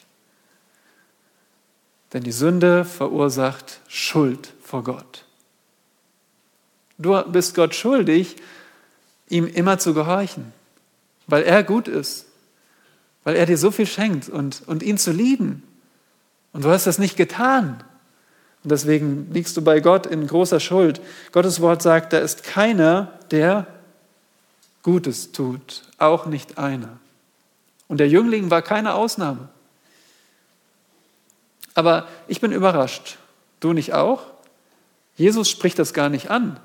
Denn 2.12 2.22
die 2.22 2.32
Sünde 2.32 2.84
verursacht 2.84 3.80
Schuld 3.88 4.52
vor 4.62 4.84
Gott. 4.84 5.24
Du 6.98 7.18
bist 7.32 7.54
Gott 7.54 7.74
schuldig, 7.74 8.36
ihm 9.30 9.46
immer 9.46 9.78
zu 9.78 9.94
gehorchen, 9.94 10.52
weil 11.28 11.44
er 11.44 11.62
gut 11.62 11.88
ist, 11.88 12.26
weil 13.24 13.34
er 13.34 13.46
dir 13.46 13.56
so 13.56 13.70
viel 13.70 13.86
schenkt 13.86 14.28
und, 14.28 14.62
und 14.66 14.82
ihn 14.82 14.98
zu 14.98 15.12
lieben. 15.12 15.62
Und 16.52 16.66
du 16.66 16.68
hast 16.68 16.86
das 16.86 16.98
nicht 16.98 17.16
getan. 17.16 17.82
Und 18.64 18.70
deswegen 18.70 19.32
liegst 19.32 19.56
du 19.56 19.62
bei 19.62 19.80
Gott 19.80 20.04
in 20.04 20.26
großer 20.26 20.60
Schuld. 20.60 21.00
Gottes 21.32 21.62
Wort 21.62 21.80
sagt, 21.80 22.12
da 22.12 22.18
ist 22.18 22.42
keiner, 22.42 23.18
der 23.30 23.77
Gutes 24.82 25.32
tut, 25.32 25.82
auch 25.98 26.26
nicht 26.26 26.58
einer. 26.58 26.98
Und 27.88 27.98
der 27.98 28.08
Jüngling 28.08 28.50
war 28.50 28.62
keine 28.62 28.94
Ausnahme. 28.94 29.48
Aber 31.74 32.08
ich 32.26 32.40
bin 32.40 32.52
überrascht. 32.52 33.18
Du 33.60 33.72
nicht 33.72 33.94
auch? 33.94 34.22
Jesus 35.16 35.50
spricht 35.50 35.78
das 35.78 35.94
gar 35.94 36.08
nicht 36.08 36.30
an. 36.30 36.60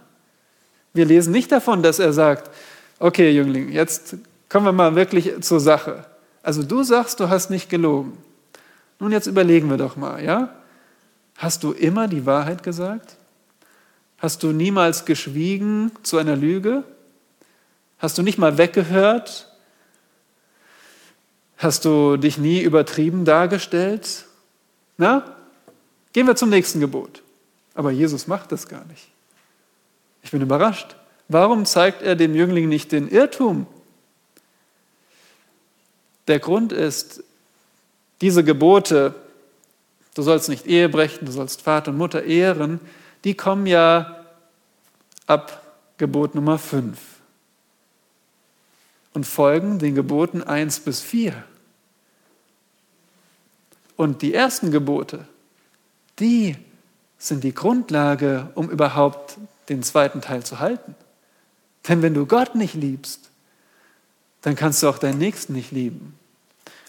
Wir 0.94 1.06
lesen 1.06 1.32
nicht 1.32 1.52
davon, 1.52 1.82
dass 1.82 2.00
er 2.00 2.14
sagt, 2.14 2.52
okay 3.00 3.32
Jüngling, 3.32 3.72
jetzt 3.72 4.16
kommen 4.50 4.66
wir 4.66 4.72
mal 4.72 4.96
wirklich 4.96 5.42
zur 5.42 5.60
Sache. 5.60 6.06
Also 6.44 6.62
du 6.62 6.84
sagst, 6.84 7.20
du 7.20 7.30
hast 7.30 7.50
nicht 7.50 7.70
gelogen. 7.70 8.18
Nun, 9.00 9.12
jetzt 9.12 9.28
überlegen 9.28 9.70
wir 9.70 9.78
doch 9.78 9.96
mal, 9.96 10.24
ja? 10.24 10.54
Hast 11.38 11.64
du 11.64 11.72
immer 11.72 12.08
die 12.08 12.26
Wahrheit 12.26 12.64
gesagt? 12.64 13.16
Hast 14.20 14.44
du 14.44 14.52
niemals 14.52 15.06
geschwiegen 15.06 15.92
zu 16.04 16.18
einer 16.18 16.36
Lüge? 16.36 16.84
Hast 18.04 18.18
du 18.18 18.22
nicht 18.22 18.38
mal 18.38 18.58
weggehört? 18.58 19.48
Hast 21.58 21.86
du 21.86 22.18
dich 22.18 22.38
nie 22.38 22.60
übertrieben 22.60 23.24
dargestellt? 23.24 24.26
Na? 24.98 25.38
Gehen 26.12 26.28
wir 26.28 26.36
zum 26.36 26.50
nächsten 26.50 26.82
Gebot. 26.82 27.24
Aber 27.74 27.92
Jesus 27.92 28.28
macht 28.28 28.52
das 28.52 28.68
gar 28.68 28.84
nicht. 28.88 29.08
Ich 30.22 30.32
bin 30.32 30.42
überrascht. 30.42 30.98
Warum 31.30 31.66
zeigt 31.66 32.02
er 32.02 32.18
dem 32.18 32.36
Jüngling 32.36 32.68
nicht 32.68 32.92
den 32.92 33.08
Irrtum? 33.08 33.68
Der 36.28 36.40
Grund 36.40 36.74
ist, 36.74 37.24
diese 38.20 38.44
Gebote, 38.44 39.16
du 40.14 40.24
sollst 40.24 40.50
nicht 40.50 40.68
Ehe 40.68 40.90
brechen, 40.90 41.26
du 41.26 41.32
sollst 41.32 41.62
Vater 41.62 41.92
und 41.92 41.98
Mutter 41.98 42.26
ehren, 42.26 42.82
die 43.24 43.34
kommen 43.34 43.66
ja 43.66 44.26
ab 45.26 45.62
Gebot 45.98 46.36
Nummer 46.36 46.58
5 46.60 47.13
und 49.14 49.26
folgen 49.26 49.80
den 49.80 49.96
Geboten 49.96 50.42
1 50.42 50.82
bis 50.82 51.02
4. 51.02 51.34
Und 53.96 54.22
die 54.22 54.34
ersten 54.34 54.72
Gebote, 54.72 55.28
die 56.20 56.58
sind 57.18 57.44
die 57.44 57.54
Grundlage, 57.54 58.50
um 58.56 58.70
überhaupt 58.70 59.38
den 59.70 59.84
zweiten 59.84 60.22
Teil 60.22 60.44
zu 60.44 60.60
halten. 60.60 60.96
Denn 61.88 62.02
wenn 62.02 62.14
du 62.14 62.26
Gott 62.26 62.56
nicht 62.56 62.74
liebst, 62.74 63.30
dann 64.42 64.56
kannst 64.56 64.84
du 64.84 64.90
auch 64.90 64.98
deinen 64.98 65.20
Nächsten 65.20 65.54
nicht 65.54 65.72
lieben. 65.72 66.18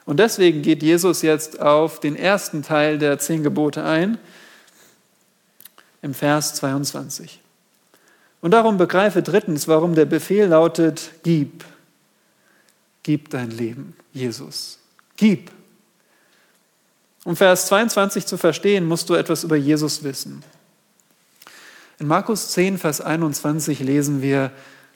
Und 0.06 0.18
deswegen 0.18 0.62
geht 0.62 0.82
Jesus 0.82 1.22
jetzt 1.22 1.60
auf 1.60 2.00
den 2.00 2.16
ersten 2.16 2.62
Teil 2.62 2.98
der 2.98 3.18
zehn 3.18 3.42
Gebote 3.42 3.84
ein, 3.84 4.18
im 6.02 6.12
Vers 6.12 6.54
22. 6.54 7.40
Und 8.42 8.50
darum 8.50 8.76
begreife 8.76 9.22
drittens, 9.22 9.68
warum 9.68 9.94
der 9.94 10.04
Befehl 10.04 10.48
lautet, 10.48 11.12
gib. 11.22 11.64
Gib 13.04 13.30
dein 13.30 13.50
Leben, 13.50 13.94
Jesus. 14.12 14.80
Gib. 15.16 15.52
Um 17.24 17.36
Vers 17.36 17.66
22 17.66 18.26
zu 18.26 18.36
verstehen, 18.36 18.86
musst 18.86 19.08
du 19.08 19.14
etwas 19.14 19.44
über 19.44 19.56
Jesus 19.56 20.02
wissen. 20.02 20.42
In 21.98 22.08
Markus 22.08 22.50
10, 22.50 22.78
Vers 22.78 23.00
21 23.00 23.78
lesen 23.80 24.20
wir, 24.20 24.50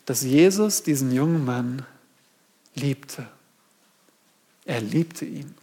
dass 0.04 0.22
Jesus 0.22 0.82
diesen 0.82 1.12
jungen 1.12 1.44
Mann 1.44 1.86
liebte. 2.74 3.26
Er 4.64 4.80
liebte 4.80 5.24
ihn. 5.24 5.54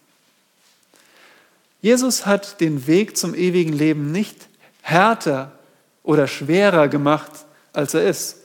Jesus 1.81 2.25
hat 2.25 2.61
den 2.61 2.87
Weg 2.87 3.17
zum 3.17 3.35
ewigen 3.35 3.73
Leben 3.73 4.11
nicht 4.11 4.47
härter 4.81 5.51
oder 6.03 6.27
schwerer 6.27 6.87
gemacht, 6.87 7.31
als 7.73 7.93
er 7.95 8.07
ist. 8.07 8.37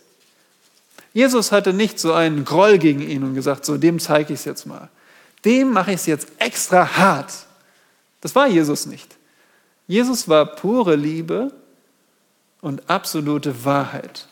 Jesus 1.12 1.52
hatte 1.52 1.72
nicht 1.72 1.98
so 1.98 2.12
einen 2.12 2.44
Groll 2.44 2.78
gegen 2.78 3.00
ihn 3.00 3.24
und 3.24 3.34
gesagt, 3.34 3.64
so 3.64 3.76
dem 3.76 3.98
zeige 3.98 4.32
ich 4.32 4.40
es 4.40 4.44
jetzt 4.44 4.66
mal. 4.66 4.88
Dem 5.44 5.72
mache 5.72 5.90
ich 5.90 6.00
es 6.00 6.06
jetzt 6.06 6.28
extra 6.38 6.96
hart. 6.96 7.32
Das 8.20 8.34
war 8.34 8.46
Jesus 8.46 8.86
nicht. 8.86 9.16
Jesus 9.86 10.28
war 10.28 10.46
pure 10.46 10.94
Liebe 10.94 11.52
und 12.60 12.88
absolute 12.88 13.64
Wahrheit. 13.64 14.28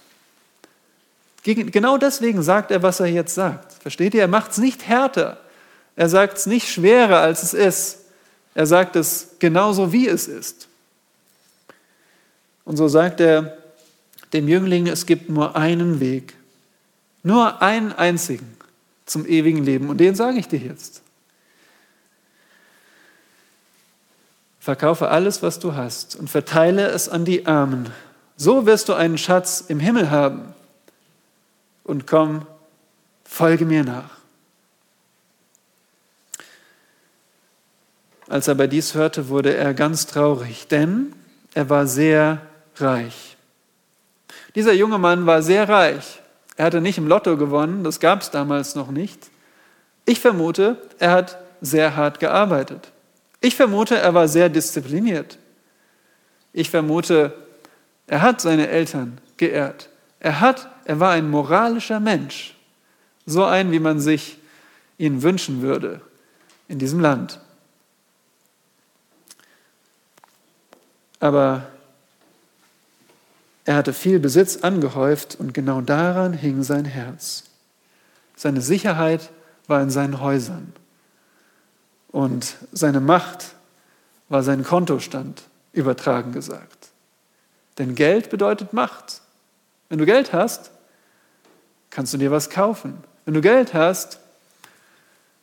Genau 1.43 1.97
deswegen 1.97 2.43
sagt 2.43 2.71
er, 2.71 2.83
was 2.83 3.01
er 3.01 3.07
jetzt 3.07 3.35
sagt. 3.35 3.73
Versteht 3.73 4.15
ihr? 4.15 4.21
Er 4.21 4.29
macht 4.29 4.53
es 4.53 4.59
nicht 4.59 4.87
härter. 4.87 5.39
Er 5.97 6.09
sagt 6.09 6.39
es 6.39 6.47
nicht 6.47 6.69
schwerer, 6.69 7.19
als 7.19 7.43
es 7.43 7.55
ist. 7.55 7.99
Er 8.55 8.67
sagt 8.67 8.97
es 8.97 9.31
genauso, 9.39 9.93
wie 9.93 10.07
es 10.07 10.29
ist. 10.29 10.69
Und 12.65 12.77
so 12.77 12.87
sagt 12.87 13.21
er 13.21 13.57
dem 14.33 14.47
Jüngling, 14.47 14.87
es 14.89 15.07
gibt 15.07 15.31
nur 15.31 15.57
einen 15.57 16.01
Weg, 16.01 16.35
nur 17.29 17.61
einen 17.61 17.93
einzigen 17.93 18.57
zum 19.05 19.27
ewigen 19.27 19.63
Leben. 19.63 19.91
Und 19.91 19.99
den 19.99 20.15
sage 20.15 20.39
ich 20.39 20.49
dir 20.49 20.59
jetzt. 20.59 21.03
Verkaufe 24.61 25.09
alles, 25.09 25.43
was 25.43 25.59
du 25.59 25.75
hast 25.75 26.17
und 26.17 26.29
verteile 26.29 26.89
es 26.89 27.09
an 27.09 27.27
die 27.27 27.47
Armen. 27.47 27.93
So 28.37 28.65
wirst 28.65 28.89
du 28.89 28.95
einen 28.95 29.19
Schatz 29.19 29.63
im 29.69 29.79
Himmel 29.79 30.11
haben. 30.11 30.55
Und 31.85 32.07
komm, 32.07 32.47
folge 33.25 33.67
mir 33.67 33.85
nach. 33.85 34.11
Als 38.27 38.49
er 38.49 38.53
aber 38.53 38.69
dies 38.69 38.95
hörte, 38.95 39.29
wurde 39.29 39.55
er 39.55 39.75
ganz 39.75 40.07
traurig, 40.07 40.67
denn 40.69 41.15
er 41.53 41.69
war 41.69 41.87
sehr 41.87 42.41
reich. 42.77 43.37
Dieser 44.55 44.73
junge 44.73 44.99
Mann 44.99 45.27
war 45.27 45.43
sehr 45.43 45.69
reich. 45.69 46.21
Er 46.59 46.65
hatte 46.65 46.81
nicht 46.81 46.99
im 46.99 47.07
Lotto 47.07 47.37
gewonnen, 47.37 47.85
das 47.85 48.01
gab 48.01 48.21
es 48.21 48.33
damals 48.33 48.75
noch 48.75 48.91
nicht. 48.91 49.31
Ich 50.05 50.19
vermute, 50.19 50.83
er 50.99 51.13
hat 51.13 51.39
sehr 51.61 51.95
hart 51.95 52.19
gearbeitet. 52.19 52.91
Ich 53.41 53.55
vermute, 53.55 53.97
er 53.97 54.13
war 54.13 54.27
sehr 54.27 54.49
diszipliniert. 54.49 55.39
Ich 56.53 56.69
vermute, 56.69 57.33
er 58.09 58.23
hat 58.23 58.41
seine 58.41 58.69
Eltern 58.69 59.21
geehrt. 59.37 59.89
Er 60.19 60.41
hat, 60.41 60.69
er 60.85 60.99
war 60.99 61.13
ein 61.13 61.31
moralischer 61.31 62.01
Mensch. 62.01 62.57
So 63.25 63.45
ein, 63.45 63.71
wie 63.71 63.79
man 63.79 64.01
sich 64.01 64.39
ihn 64.99 65.23
wünschen 65.23 65.63
würde 65.63 66.01
in 66.67 66.81
diesem 66.81 66.99
Land. 66.99 67.39
Aber 71.21 71.69
er 73.69 73.77
hatte 73.77 73.93
viel 73.93 74.19
Besitz 74.19 74.57
angehäuft 74.63 75.37
und 75.39 75.53
genau 75.53 75.83
daran 75.83 76.33
hing 76.33 76.63
sein 76.63 76.87
Herz. 76.87 77.45
Seine 78.35 78.63
Sicherheit 78.63 79.29
war 79.67 79.83
in 79.83 79.91
seinen 79.91 80.21
Häusern. 80.21 80.73
Und 82.11 82.57
seine 82.73 83.01
Macht 83.01 83.57
war 84.31 84.43
sein 84.43 84.65
Kontostand, 84.65 85.43
übertragen 85.75 86.33
gesagt. 86.33 86.89
Denn 87.77 87.95
Geld 87.95 88.31
bedeutet 88.31 88.73
Macht. 88.73 89.21
Wenn 89.91 89.99
du 89.99 90.07
Geld 90.07 90.33
hast, 90.33 90.71
kannst 91.91 92.15
du 92.15 92.17
dir 92.17 92.31
was 92.31 92.49
kaufen. 92.49 93.05
Wenn 93.27 93.35
du 93.35 93.43
Geld 93.43 93.75
hast, 93.75 94.19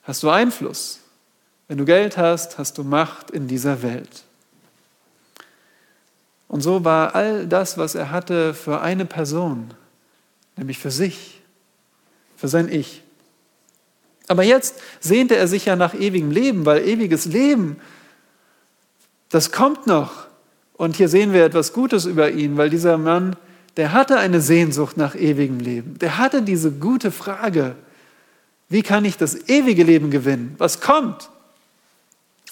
hast 0.01 0.23
du 0.23 0.31
Einfluss. 0.31 0.99
Wenn 1.67 1.77
du 1.77 1.85
Geld 1.85 2.17
hast, 2.17 2.57
hast 2.57 2.79
du 2.79 2.83
Macht 2.83 3.29
in 3.29 3.47
dieser 3.47 3.83
Welt. 3.83 4.24
Und 6.55 6.61
so 6.61 6.85
war 6.85 7.15
all 7.15 7.47
das, 7.47 7.77
was 7.77 7.95
er 7.95 8.11
hatte, 8.11 8.53
für 8.53 8.79
eine 8.79 9.03
Person, 9.05 9.73
nämlich 10.55 10.79
für 10.79 10.89
sich, 10.89 11.41
für 12.37 12.47
sein 12.47 12.71
Ich. 12.71 13.03
Aber 14.29 14.41
jetzt 14.43 14.75
sehnte 15.01 15.35
er 15.35 15.49
sich 15.49 15.65
ja 15.65 15.75
nach 15.75 15.93
ewigem 15.93 16.31
Leben, 16.31 16.65
weil 16.65 16.87
ewiges 16.87 17.25
Leben, 17.25 17.75
das 19.27 19.51
kommt 19.51 19.85
noch. 19.85 20.27
Und 20.77 20.95
hier 20.95 21.09
sehen 21.09 21.33
wir 21.33 21.43
etwas 21.43 21.73
Gutes 21.73 22.05
über 22.05 22.31
ihn, 22.31 22.55
weil 22.55 22.69
dieser 22.69 22.97
Mann, 22.97 23.35
der 23.75 23.91
hatte 23.91 24.17
eine 24.17 24.39
Sehnsucht 24.39 24.95
nach 24.95 25.13
ewigem 25.13 25.59
Leben. 25.59 25.99
Der 25.99 26.17
hatte 26.17 26.41
diese 26.41 26.71
gute 26.71 27.11
Frage, 27.11 27.75
wie 28.69 28.81
kann 28.81 29.03
ich 29.03 29.17
das 29.17 29.49
ewige 29.49 29.83
Leben 29.83 30.09
gewinnen? 30.09 30.55
Was 30.57 30.79
kommt? 30.79 31.29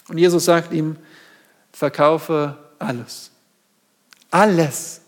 Und 0.09 0.17
Jesus 0.17 0.43
sagt 0.43 0.73
ihm, 0.73 0.97
verkaufe 1.71 2.57
alles. 2.79 3.29
Alles. 4.33 4.99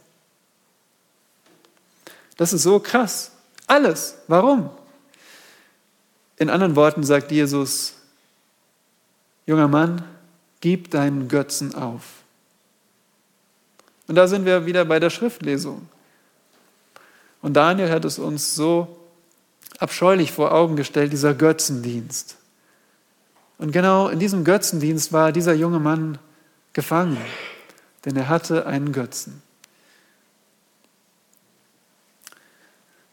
Das 2.37 2.53
ist 2.53 2.61
so 2.61 2.79
krass. 2.79 3.31
Alles. 3.65 4.19
Warum? 4.27 4.69
In 6.37 6.51
anderen 6.51 6.75
Worten 6.75 7.03
sagt 7.03 7.31
Jesus, 7.31 7.95
junger 9.47 9.67
Mann, 9.67 10.03
gib 10.61 10.91
deinen 10.91 11.27
Götzen 11.27 11.73
auf. 11.73 12.03
Und 14.07 14.13
da 14.13 14.27
sind 14.27 14.45
wir 14.45 14.67
wieder 14.67 14.85
bei 14.85 14.99
der 14.99 15.09
Schriftlesung. 15.09 15.89
Und 17.41 17.53
Daniel 17.53 17.89
hat 17.89 18.05
es 18.05 18.19
uns 18.19 18.53
so 18.53 18.95
abscheulich 19.79 20.31
vor 20.33 20.51
Augen 20.51 20.75
gestellt, 20.75 21.11
dieser 21.11 21.33
Götzendienst. 21.33 22.37
Und 23.57 23.71
genau 23.71 24.07
in 24.07 24.19
diesem 24.19 24.43
Götzendienst 24.43 25.11
war 25.13 25.31
dieser 25.31 25.55
junge 25.55 25.79
Mann 25.79 26.19
gefangen, 26.73 27.17
denn 28.05 28.15
er 28.15 28.29
hatte 28.29 28.65
einen 28.65 28.91
Götzen. 28.91 29.41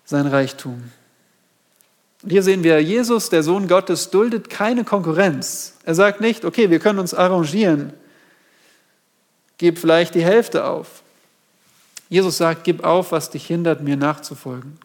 Sein 0.04 0.26
Reichtum. 0.26 0.92
Und 2.22 2.30
hier 2.30 2.42
sehen 2.42 2.62
wir, 2.62 2.80
Jesus, 2.80 3.30
der 3.30 3.42
Sohn 3.42 3.66
Gottes, 3.66 4.10
duldet 4.10 4.50
keine 4.50 4.84
Konkurrenz. 4.84 5.74
Er 5.84 5.94
sagt 5.94 6.20
nicht, 6.20 6.44
okay, 6.44 6.70
wir 6.70 6.78
können 6.78 6.98
uns 6.98 7.14
arrangieren, 7.14 7.92
gib 9.58 9.78
vielleicht 9.78 10.14
die 10.14 10.24
Hälfte 10.24 10.64
auf. 10.64 11.02
Jesus 12.08 12.36
sagt, 12.36 12.64
gib 12.64 12.84
auf, 12.84 13.10
was 13.10 13.30
dich 13.30 13.46
hindert, 13.46 13.82
mir 13.82 13.96
nachzufolgen. 13.96 14.78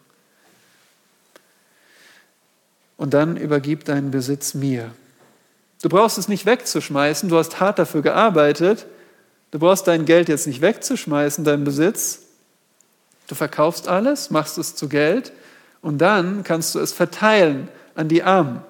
Und 2.95 3.13
dann 3.13 3.37
übergib 3.37 3.85
deinen 3.85 4.09
Besitz 4.09 4.53
mir. 4.53 4.91
Du 5.81 5.89
brauchst 5.89 6.17
es 6.17 6.27
nicht 6.27 6.45
wegzuschmeißen, 6.45 7.29
du 7.29 7.37
hast 7.37 7.59
hart 7.59 7.77
dafür 7.77 8.01
gearbeitet. 8.01 8.87
Du 9.51 9.59
brauchst 9.59 9.87
dein 9.87 10.05
Geld 10.05 10.29
jetzt 10.29 10.47
nicht 10.47 10.61
wegzuschmeißen, 10.61 11.43
deinen 11.43 11.63
Besitz. 11.63 12.23
Du 13.27 13.35
verkaufst 13.35 13.87
alles, 13.87 14.29
machst 14.29 14.57
es 14.57 14.75
zu 14.75 14.89
Geld 14.89 15.31
und 15.81 15.99
dann 15.99 16.43
kannst 16.43 16.75
du 16.75 16.79
es 16.79 16.93
verteilen 16.93 17.69
an 17.95 18.07
die 18.07 18.23
Armen. 18.23 18.61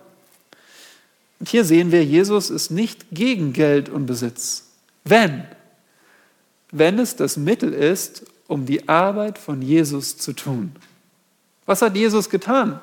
Und 1.39 1.49
hier 1.49 1.63
sehen 1.63 1.91
wir, 1.91 2.03
Jesus 2.03 2.49
ist 2.49 2.71
nicht 2.71 3.05
gegen 3.11 3.53
Geld 3.53 3.89
und 3.89 4.05
Besitz. 4.05 4.65
Wenn, 5.03 5.45
wenn 6.71 6.99
es 6.99 7.15
das 7.15 7.37
Mittel 7.37 7.73
ist, 7.73 8.23
um 8.47 8.65
die 8.65 8.87
Arbeit 8.89 9.37
von 9.37 9.61
Jesus 9.61 10.17
zu 10.17 10.33
tun. 10.33 10.75
Was 11.65 11.81
hat 11.81 11.95
Jesus 11.95 12.29
getan? 12.29 12.79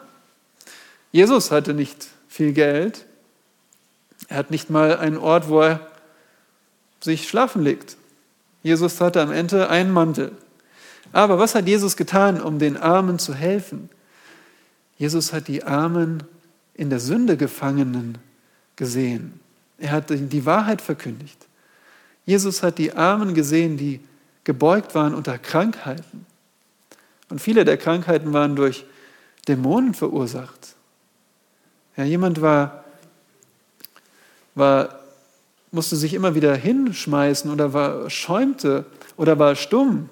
Jesus 1.11 1.51
hatte 1.51 1.75
nicht 1.75 2.09
viel 2.29 2.53
Geld. 2.53 3.07
Er 4.29 4.39
hat 4.39 4.51
nicht 4.51 4.71
mal 4.71 4.97
einen 4.99 5.17
Ort, 5.17 5.49
wo 5.49 5.61
er 5.61 5.94
sich 7.05 7.29
schlafen 7.29 7.63
legt. 7.63 7.97
Jesus 8.63 9.01
hatte 9.01 9.21
am 9.21 9.31
Ende 9.31 9.69
einen 9.69 9.93
Mantel. 9.93 10.33
Aber 11.13 11.39
was 11.39 11.55
hat 11.55 11.69
Jesus 11.69 11.97
getan, 11.97 12.41
um 12.41 12.59
den 12.59 12.79
Armen 12.79 13.19
zu 13.19 13.35
helfen? 13.35 13.91
Jesus 14.97 15.33
hat 15.33 15.49
die 15.49 15.65
Armen 15.65 16.23
in 16.73 16.89
der 16.89 16.99
Sünde 16.99 17.37
Gefangenen 17.37 18.19
gesehen. 18.77 19.39
Er 19.79 19.93
hat 19.93 20.07
die 20.09 20.47
Wahrheit 20.47 20.81
verkündigt. 20.81 21.47
Jesus 22.25 22.63
hat 22.63 22.79
die 22.79 22.95
Armen 22.95 23.35
gesehen, 23.35 23.77
die 23.77 24.01
gebeugt 24.45 24.95
waren 24.95 25.15
unter 25.15 25.39
Krankheiten. 25.39 26.25
Und 27.29 27.41
viele 27.41 27.65
der 27.65 27.77
Krankheiten 27.77 28.33
waren 28.33 28.57
durch 28.57 28.87
Dämonen 29.47 29.93
verursacht. 29.93 30.75
Ja, 31.97 32.05
jemand 32.05 32.41
war, 32.41 32.85
war, 34.55 35.04
musste 35.75 35.97
sich 35.97 36.15
immer 36.15 36.35
wieder 36.35 36.55
hinschmeißen 36.55 37.51
oder 37.51 37.73
war, 37.73 38.09
schäumte 38.09 38.87
oder 39.17 39.39
war 39.39 39.55
stumm, 39.57 40.09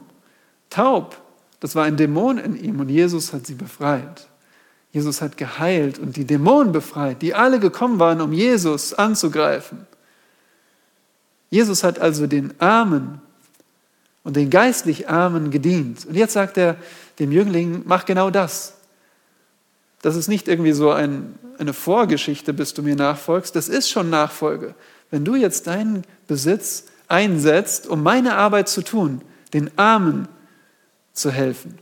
taub. 0.69 1.17
Das 1.61 1.75
war 1.75 1.85
ein 1.85 1.97
Dämon 1.97 2.39
in 2.39 2.57
ihm 2.57 2.81
und 2.81 2.89
Jesus 2.89 3.33
hat 3.33 3.47
sie 3.47 3.55
befreit. 3.55 4.27
Jesus 4.91 5.23
hat 5.23 5.37
geheilt 5.37 5.99
und 5.99 6.17
die 6.17 6.27
Dämonen 6.27 6.73
befreit, 6.73 7.23
die 7.23 7.35
alle 7.35 7.61
gekommen 7.61 7.99
waren, 7.99 8.21
um 8.21 8.33
Jesus 8.33 8.93
anzugreifen. 8.93 9.87
Jesus 11.49 11.83
hat 11.83 11.99
also 11.99 12.27
den 12.27 12.61
Armen 12.61 13.21
und 14.25 14.37
den 14.37 14.51
geistlich 14.51 15.09
Armen 15.09 15.51
gedient. 15.51 16.05
Und 16.05 16.15
jetzt 16.15 16.35
sagt 16.35 16.59
er 16.59 16.77
dem 17.19 17.33
Jüngling, 17.33 17.83
mach 17.87 18.05
genau 18.05 18.31
das. 18.31 18.75
Das 20.03 20.17
ist 20.17 20.29
nicht 20.29 20.49
irgendwie 20.49 20.73
so 20.73 20.91
ein, 20.91 21.39
eine 21.59 21.73
Vorgeschichte, 21.73 22.53
bis 22.53 22.75
du 22.75 22.83
mir 22.83 22.97
nachfolgst. 22.97 23.55
Das 23.55 23.69
ist 23.69 23.89
schon 23.89 24.11
Nachfolge. 24.11 24.75
Wenn 25.13 25.25
du 25.25 25.37
jetzt 25.37 25.69
deinen 25.69 26.03
Besitz 26.27 26.87
einsetzt, 27.07 27.87
um 27.87 28.03
meine 28.03 28.35
Arbeit 28.35 28.69
zu 28.69 28.83
tun, 28.83 29.21
den 29.53 29.71
Armen 29.79 30.27
zu 31.13 31.31
helfen. 31.31 31.79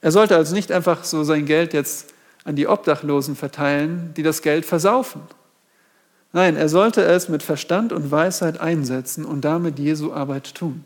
Er 0.00 0.12
sollte 0.12 0.36
also 0.36 0.54
nicht 0.54 0.70
einfach 0.70 1.02
so 1.02 1.24
sein 1.24 1.44
Geld 1.44 1.72
jetzt 1.72 2.14
an 2.44 2.54
die 2.54 2.68
Obdachlosen 2.68 3.34
verteilen, 3.34 4.14
die 4.16 4.22
das 4.22 4.42
Geld 4.42 4.64
versaufen. 4.64 5.22
Nein, 6.32 6.56
er 6.56 6.68
sollte 6.68 7.02
es 7.02 7.28
mit 7.28 7.42
Verstand 7.42 7.92
und 7.92 8.12
Weisheit 8.12 8.60
einsetzen 8.60 9.24
und 9.24 9.44
damit 9.44 9.80
Jesu 9.80 10.12
Arbeit 10.12 10.54
tun. 10.54 10.84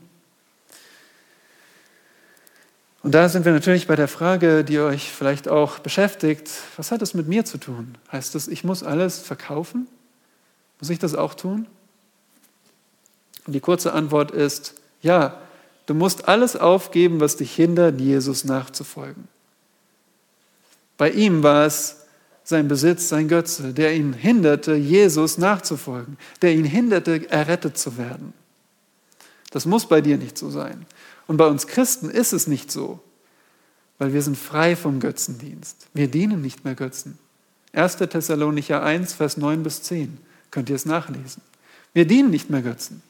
Und 3.09 3.13
da 3.13 3.31
sind 3.31 3.47
wir 3.47 3.53
natürlich 3.53 3.87
bei 3.87 3.97
der 3.97 4.07
Frage, 4.07 4.65
die 4.65 4.79
euch 4.81 5.11
vielleicht 5.11 5.49
auch 5.49 5.79
beschäftigt, 5.79 6.51
was 6.77 6.93
hat 6.93 7.01
es 7.01 7.15
mit 7.15 7.27
mir 7.27 7.47
zu 7.47 7.57
tun? 7.57 7.97
Heißt 8.13 8.35
es, 8.35 8.49
ich 8.49 8.65
muss 8.65 8.83
alles 8.83 9.19
verkaufen? 9.19 9.87
Muss 10.79 10.91
ich 10.91 10.99
das 10.99 11.15
auch 11.15 11.33
tun? 11.33 11.67
Und 13.47 13.55
die 13.55 13.61
kurze 13.61 13.95
Antwort 13.95 14.31
ist, 14.31 14.75
ja, 15.01 15.41
du 15.87 15.95
musst 15.95 16.29
alles 16.29 16.55
aufgeben, 16.55 17.19
was 17.19 17.37
dich 17.37 17.55
hindert, 17.55 17.99
Jesus 17.99 18.45
nachzufolgen. 18.45 19.27
Bei 20.99 21.11
ihm 21.11 21.43
war 21.43 21.65
es 21.65 22.03
sein 22.45 22.69
Besitz, 22.69 23.09
sein 23.09 23.27
Götze, 23.27 23.73
der 23.73 23.95
ihn 23.95 24.13
hinderte, 24.13 24.75
Jesus 24.75 25.39
nachzufolgen, 25.39 26.19
der 26.43 26.53
ihn 26.53 26.67
hinderte, 26.67 27.31
errettet 27.31 27.79
zu 27.79 27.97
werden. 27.97 28.35
Das 29.51 29.65
muss 29.65 29.89
bei 29.89 30.03
dir 30.03 30.19
nicht 30.19 30.37
so 30.37 30.51
sein. 30.51 30.85
Und 31.29 31.37
bei 31.37 31.47
uns 31.47 31.69
Christen 31.69 32.11
ist 32.11 32.33
es 32.33 32.49
nicht 32.49 32.73
so, 32.73 32.99
weil 33.99 34.13
wir 34.13 34.23
sind 34.23 34.37
frei 34.37 34.75
vom 34.75 34.99
Götzendienst. 34.99 35.87
Wir 35.95 36.09
dienen 36.09 36.43
nicht 36.43 36.65
mehr 36.65 36.75
Götzen. 36.75 37.17
1. 37.75 37.99
Thessalonicher 37.99 38.83
1, 38.83 39.13
Vers 39.13 39.37
9 39.37 39.63
bis 39.63 39.83
10, 39.83 40.19
könnt 40.51 40.69
ihr 40.69 40.77
es 40.77 40.87
nachlesen. 40.87 41.43
Wir 41.93 42.07
dienen 42.07 42.31
nicht 42.31 42.51
mehr 42.51 42.63
Götzen 42.63 43.03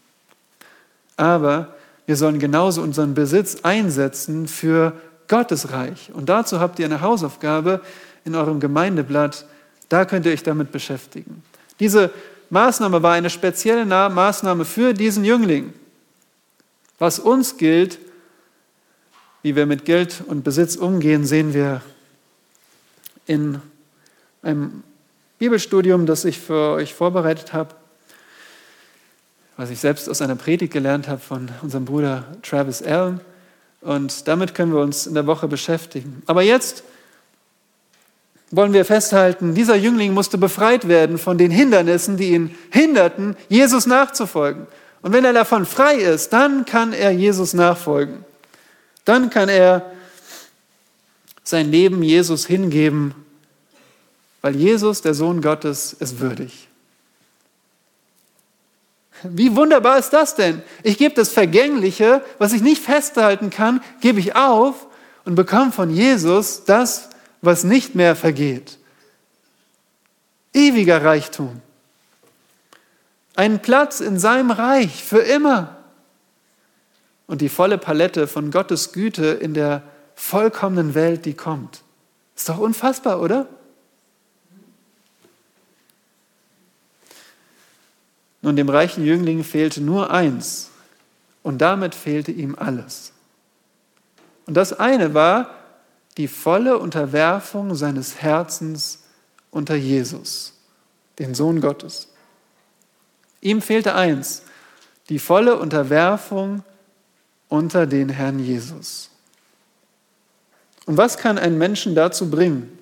aber 1.19 1.75
wir 2.07 2.17
sollen 2.17 2.39
genauso 2.39 2.81
unseren 2.81 3.13
Besitz 3.13 3.59
einsetzen 3.65 4.49
für 4.49 4.95
Gottes 5.27 5.73
Reich. 5.73 6.11
Und 6.15 6.31
dazu 6.31 6.59
habt 6.59 6.79
ihr 6.79 6.87
eine 6.87 7.03
Hausaufgabe 7.03 7.83
in 8.25 8.35
eurem 8.35 8.61
Gemeindeblatt. 8.61 9.45
Da 9.91 10.07
könnt 10.07 10.25
ihr 10.25 10.33
euch 10.33 10.43
damit 10.43 10.73
beschäftigen. 10.73 11.43
Diese 11.81 12.11
Maßnahme 12.49 13.03
war 13.03 13.13
eine 13.13 13.29
spezielle 13.29 13.85
Maßnahme 13.85 14.65
für 14.65 14.95
diesen 14.95 15.25
Jüngling. 15.25 15.75
Was 16.99 17.19
uns 17.19 17.59
gilt, 17.59 17.99
wie 19.43 19.57
wir 19.57 19.67
mit 19.67 19.85
Geld 19.85 20.23
und 20.27 20.45
Besitz 20.45 20.77
umgehen, 20.77 21.25
sehen 21.25 21.55
wir 21.55 21.83
in 23.27 23.61
einem 24.43 24.83
Bibelstudium, 25.39 26.07
das 26.07 26.25
ich 26.25 26.39
für 26.39 26.73
euch 26.73 26.95
vorbereitet 26.95 27.53
habe 27.53 27.75
was 29.59 29.71
ich 29.71 29.81
selbst 29.81 30.09
aus 30.09 30.23
einer 30.23 30.37
Predigt 30.37 30.73
gelernt 30.73 31.09
habe 31.09 31.21
von 31.21 31.51
unserem 31.63 31.85
Bruder 31.85 32.25
Travis 32.43 32.81
Allen. 32.81 33.21
Und 33.81 34.29
damit 34.29 34.55
können 34.55 34.73
wir 34.73 34.81
uns 34.81 35.07
in 35.07 35.15
der 35.15 35.27
Woche 35.27 35.49
beschäftigen. 35.49 36.23
Aber 36.27 36.43
jetzt 36.43 36.85
wollen 38.53 38.73
wir 38.73 38.85
festhalten, 38.85 39.55
dieser 39.55 39.75
Jüngling 39.75 40.15
musste 40.15 40.39
befreit 40.39 40.87
werden 40.87 41.19
von 41.19 41.39
den 41.39 41.51
Hindernissen, 41.51 42.17
die 42.17 42.31
ihn 42.31 42.55
hinderten, 42.71 43.37
Jesus 43.49 43.87
nachzufolgen. 43.87 44.69
Und 45.03 45.13
wenn 45.13 45.25
er 45.25 45.33
davon 45.33 45.67
frei 45.67 45.97
ist, 45.97 46.33
dann 46.33 46.65
kann 46.65 46.93
er 46.93 47.11
Jesus 47.11 47.53
nachfolgen. 47.53 48.25
Dann 49.09 49.31
kann 49.31 49.49
er 49.49 49.91
sein 51.43 51.71
Leben 51.71 52.03
Jesus 52.03 52.45
hingeben, 52.45 53.15
weil 54.43 54.55
Jesus, 54.55 55.01
der 55.01 55.15
Sohn 55.15 55.41
Gottes, 55.41 55.95
ist 55.95 56.21
würdig. 56.21 56.69
Wie 59.23 59.57
wunderbar 59.57 59.99
ist 59.99 60.11
das 60.11 60.35
denn? 60.35 60.63
Ich 60.83 60.99
gebe 60.99 61.15
das 61.15 61.31
Vergängliche, 61.31 62.23
was 62.37 62.53
ich 62.53 62.61
nicht 62.61 62.83
festhalten 62.83 63.49
kann, 63.49 63.83
gebe 64.03 64.21
ich 64.21 64.37
auf 64.37 64.87
und 65.25 65.37
bekomme 65.37 65.73
von 65.73 65.89
Jesus 65.89 66.65
das, 66.67 67.09
was 67.41 67.65
nicht 67.65 67.95
mehr 67.95 68.15
vergeht. 68.15 68.77
Ewiger 70.53 71.03
Reichtum. 71.03 71.63
Einen 73.37 73.61
Platz 73.61 74.01
in 74.01 74.19
seinem 74.19 74.51
Reich 74.51 75.03
für 75.03 75.21
immer. 75.21 75.78
Und 77.29 77.41
die 77.41 77.49
volle 77.49 77.79
Palette 77.79 78.27
von 78.27 78.51
Gottes 78.51 78.93
Güte 78.93 79.27
in 79.27 79.55
der 79.55 79.85
vollkommenen 80.17 80.97
Welt, 80.97 81.25
die 81.25 81.35
kommt. 81.35 81.83
Ist 82.35 82.49
doch 82.49 82.59
unfassbar, 82.59 83.21
oder? 83.21 83.47
Nun, 88.43 88.57
dem 88.57 88.69
reichen 88.69 89.05
Jüngling 89.05 89.45
fehlte 89.45 89.81
nur 89.81 90.11
eins 90.11 90.71
und 91.43 91.59
damit 91.59 91.95
fehlte 91.95 92.33
ihm 92.33 92.57
alles. 92.59 93.13
Und 94.47 94.55
das 94.55 94.73
eine 94.73 95.15
war 95.15 95.51
die 96.17 96.29
volle 96.29 96.79
Unterwerfung 96.79 97.75
seines 97.75 98.23
Herzens 98.23 99.05
unter 99.51 99.75
Jesus, 99.75 100.55
den 101.19 101.35
Sohn 101.35 101.61
Gottes. 101.61 102.09
Ihm 103.41 103.63
fehlte 103.63 103.95
eins, 103.95 104.43
die 105.09 105.19
volle 105.19 105.59
Unterwerfung 105.59 106.65
unter 107.49 107.87
den 107.87 108.09
Herrn 108.09 108.39
Jesus. 108.39 109.11
Und 110.87 110.97
was 110.97 111.19
kann 111.19 111.39
einen 111.39 111.59
Menschen 111.59 111.95
dazu 111.95 112.31
bringen? 112.31 112.79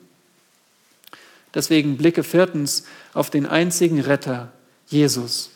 Deswegen 1.55 1.97
blicke 1.97 2.23
viertens 2.23 2.85
auf 3.15 3.31
den 3.31 3.47
einzigen 3.47 4.01
Retter, 4.01 4.53
Jesus. 4.87 5.51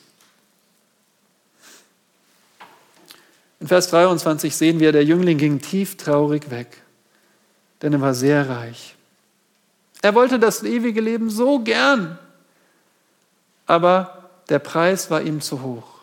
In 3.60 3.68
Vers 3.68 3.90
23 3.90 4.56
sehen 4.56 4.80
wir, 4.80 4.92
der 4.92 5.04
Jüngling 5.04 5.36
ging 5.36 5.60
tief 5.60 5.96
traurig 5.98 6.50
weg, 6.50 6.82
denn 7.82 7.92
er 7.92 8.00
war 8.00 8.14
sehr 8.14 8.48
reich. 8.48 8.96
Er 10.02 10.14
wollte 10.14 10.38
das 10.38 10.62
ewige 10.62 11.02
Leben 11.02 11.28
so 11.28 11.58
gern, 11.58 12.18
aber 13.66 14.30
der 14.48 14.58
Preis 14.58 15.10
war 15.10 15.20
ihm 15.20 15.42
zu 15.42 15.60
hoch. 15.60 15.99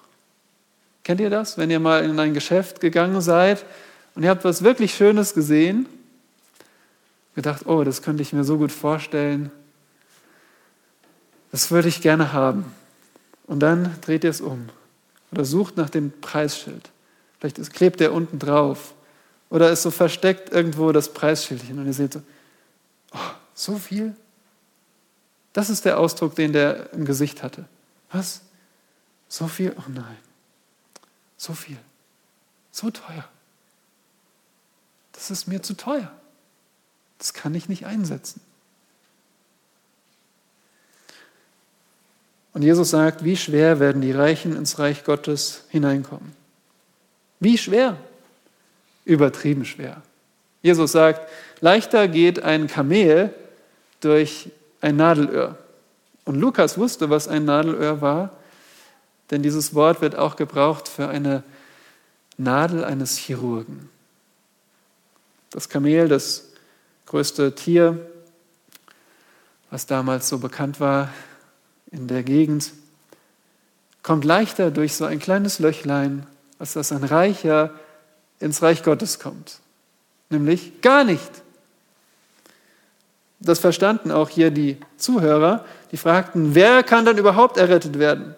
Kennt 1.08 1.22
ihr 1.22 1.30
das, 1.30 1.58
wenn 1.58 1.72
ihr 1.72 1.80
mal 1.80 2.04
in 2.04 2.20
ein 2.20 2.34
Geschäft 2.34 2.82
gegangen 2.82 3.22
seid 3.22 3.64
und 4.14 4.24
ihr 4.24 4.30
habt 4.30 4.44
was 4.44 4.62
wirklich 4.62 4.94
Schönes 4.94 5.34
gesehen? 5.34 5.88
Gedacht, 7.34 7.66
oh, 7.66 7.86
das 7.86 8.02
könnte 8.02 8.22
ich 8.22 8.34
mir 8.34 8.44
so 8.44 8.58
gut 8.58 8.74
vorstellen. 8.74 9.50
Das 11.54 11.72
würde 11.72 11.88
ich 11.88 12.02
gerne 12.02 12.34
haben. 12.34 12.66
Und 13.46 13.62
dann 13.62 13.96
dreht 14.02 14.26
ihr 14.26 14.30
es 14.30 14.42
um 14.42 14.68
oder 15.32 15.46
sucht 15.46 15.78
nach 15.78 15.90
dem 15.90 16.12
Preisschild. 16.20 16.90
Vielleicht 17.40 17.72
klebt 17.72 18.02
der 18.02 18.12
unten 18.12 18.38
drauf 18.38 18.94
oder 19.50 19.72
ist 19.72 19.84
so 19.84 19.92
versteckt 19.92 20.52
irgendwo 20.52 20.92
das 20.92 21.14
Preisschildchen 21.14 21.80
und 21.80 21.86
ihr 21.86 21.94
seht 21.94 22.12
so, 22.16 22.22
oh, 23.14 23.32
so 23.54 23.78
viel? 23.78 24.14
Das 25.54 25.70
ist 25.70 25.86
der 25.86 26.00
Ausdruck, 26.00 26.36
den 26.36 26.52
der 26.52 26.92
im 26.92 27.06
Gesicht 27.06 27.44
hatte. 27.44 27.64
Was? 28.12 28.42
So 29.30 29.48
viel? 29.48 29.74
Oh 29.78 29.90
nein. 29.90 30.27
So 31.38 31.54
viel. 31.54 31.78
So 32.72 32.90
teuer. 32.90 33.28
Das 35.14 35.32
ist 35.32 35.48
mir 35.48 35.62
zu 35.64 35.76
teuer. 35.76 36.12
Das 37.18 37.34
kann 37.34 37.56
ich 37.56 37.70
nicht 37.70 37.86
einsetzen. 37.86 38.42
Und 42.54 42.64
Jesus 42.64 42.90
sagt, 42.90 43.24
wie 43.24 43.38
schwer 43.38 43.80
werden 43.80 44.02
die 44.02 44.12
Reichen 44.12 44.56
ins 44.56 44.80
Reich 44.80 45.04
Gottes 45.04 45.66
hineinkommen. 45.70 46.34
Wie 47.40 47.58
schwer? 47.58 47.98
Übertrieben 49.06 49.64
schwer. 49.64 50.02
Jesus 50.64 50.92
sagt, 50.92 51.30
leichter 51.62 52.08
geht 52.08 52.42
ein 52.42 52.68
Kamel 52.68 53.34
durch 54.00 54.50
ein 54.82 54.96
Nadelöhr. 54.96 55.58
Und 56.26 56.36
Lukas 56.36 56.78
wusste, 56.78 57.10
was 57.10 57.28
ein 57.28 57.46
Nadelöhr 57.46 58.02
war, 58.02 58.37
denn 59.32 59.44
dieses 59.44 59.74
Wort 59.74 60.02
wird 60.02 60.16
auch 60.16 60.36
gebraucht 60.36 60.88
für 60.88 61.10
eine 61.10 61.44
Nadel 62.38 62.84
eines 62.84 63.18
Chirurgen. 63.18 63.90
Das 65.50 65.70
Kamel, 65.70 66.08
das 66.08 66.50
größte 67.08 67.56
Tier, 67.56 68.00
was 69.70 69.86
damals 69.86 70.30
so 70.30 70.38
bekannt 70.38 70.80
war, 70.80 71.10
in 71.92 72.08
der 72.08 72.24
Gegend, 72.24 72.72
kommt 74.04 74.24
leichter 74.24 74.72
durch 74.72 74.96
so 74.96 75.06
ein 75.06 75.20
kleines 75.20 75.60
Löchlein, 75.60 76.26
als 76.60 76.74
dass 76.74 76.92
ein 76.92 77.04
Reicher 77.04 77.72
ins 78.40 78.62
Reich 78.62 78.84
Gottes 78.84 79.20
kommt. 79.20 79.60
Nämlich 80.30 80.82
gar 80.82 81.04
nicht. 81.04 81.32
Das 83.40 83.60
verstanden 83.60 84.12
auch 84.12 84.30
hier 84.30 84.52
die 84.52 84.78
Zuhörer, 84.98 85.66
die 85.92 85.98
fragten, 85.98 86.56
wer 86.56 86.84
kann 86.84 87.06
dann 87.06 87.18
überhaupt 87.18 87.58
errettet 87.58 88.00
werden? 88.00 88.36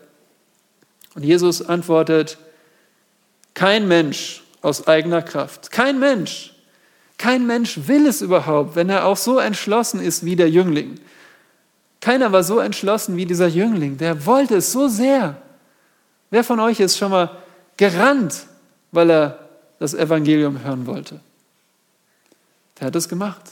Und 1.20 1.26
Jesus 1.26 1.62
antwortet, 1.62 2.38
kein 3.54 3.90
Mensch 3.90 4.42
aus 4.62 4.88
eigener 4.88 5.22
Kraft, 5.22 5.70
kein 5.70 6.00
Mensch, 6.00 6.54
kein 7.18 7.46
Mensch 7.46 7.78
will 7.88 8.08
es 8.08 8.22
überhaupt, 8.22 8.78
wenn 8.78 8.90
er 8.90 9.04
auch 9.04 9.18
so 9.18 9.38
entschlossen 9.38 10.00
ist 10.00 10.24
wie 10.24 10.38
der 10.38 10.50
Jüngling. 10.50 10.98
Keiner 12.00 12.32
war 12.32 12.46
so 12.46 12.60
entschlossen 12.60 13.18
wie 13.18 13.26
dieser 13.26 13.48
Jüngling, 13.48 13.98
der 13.98 14.26
wollte 14.26 14.56
es 14.56 14.72
so 14.72 14.88
sehr. 14.88 15.42
Wer 16.30 16.46
von 16.46 16.62
euch 16.62 16.80
ist 16.80 16.98
schon 16.98 17.12
mal 17.12 17.36
gerannt, 17.76 18.46
weil 18.94 19.12
er 19.12 19.50
das 19.78 19.94
Evangelium 19.94 20.64
hören 20.64 20.88
wollte? 20.88 21.20
Der 22.80 22.88
hat 22.88 22.96
es 22.96 23.10
gemacht. 23.10 23.44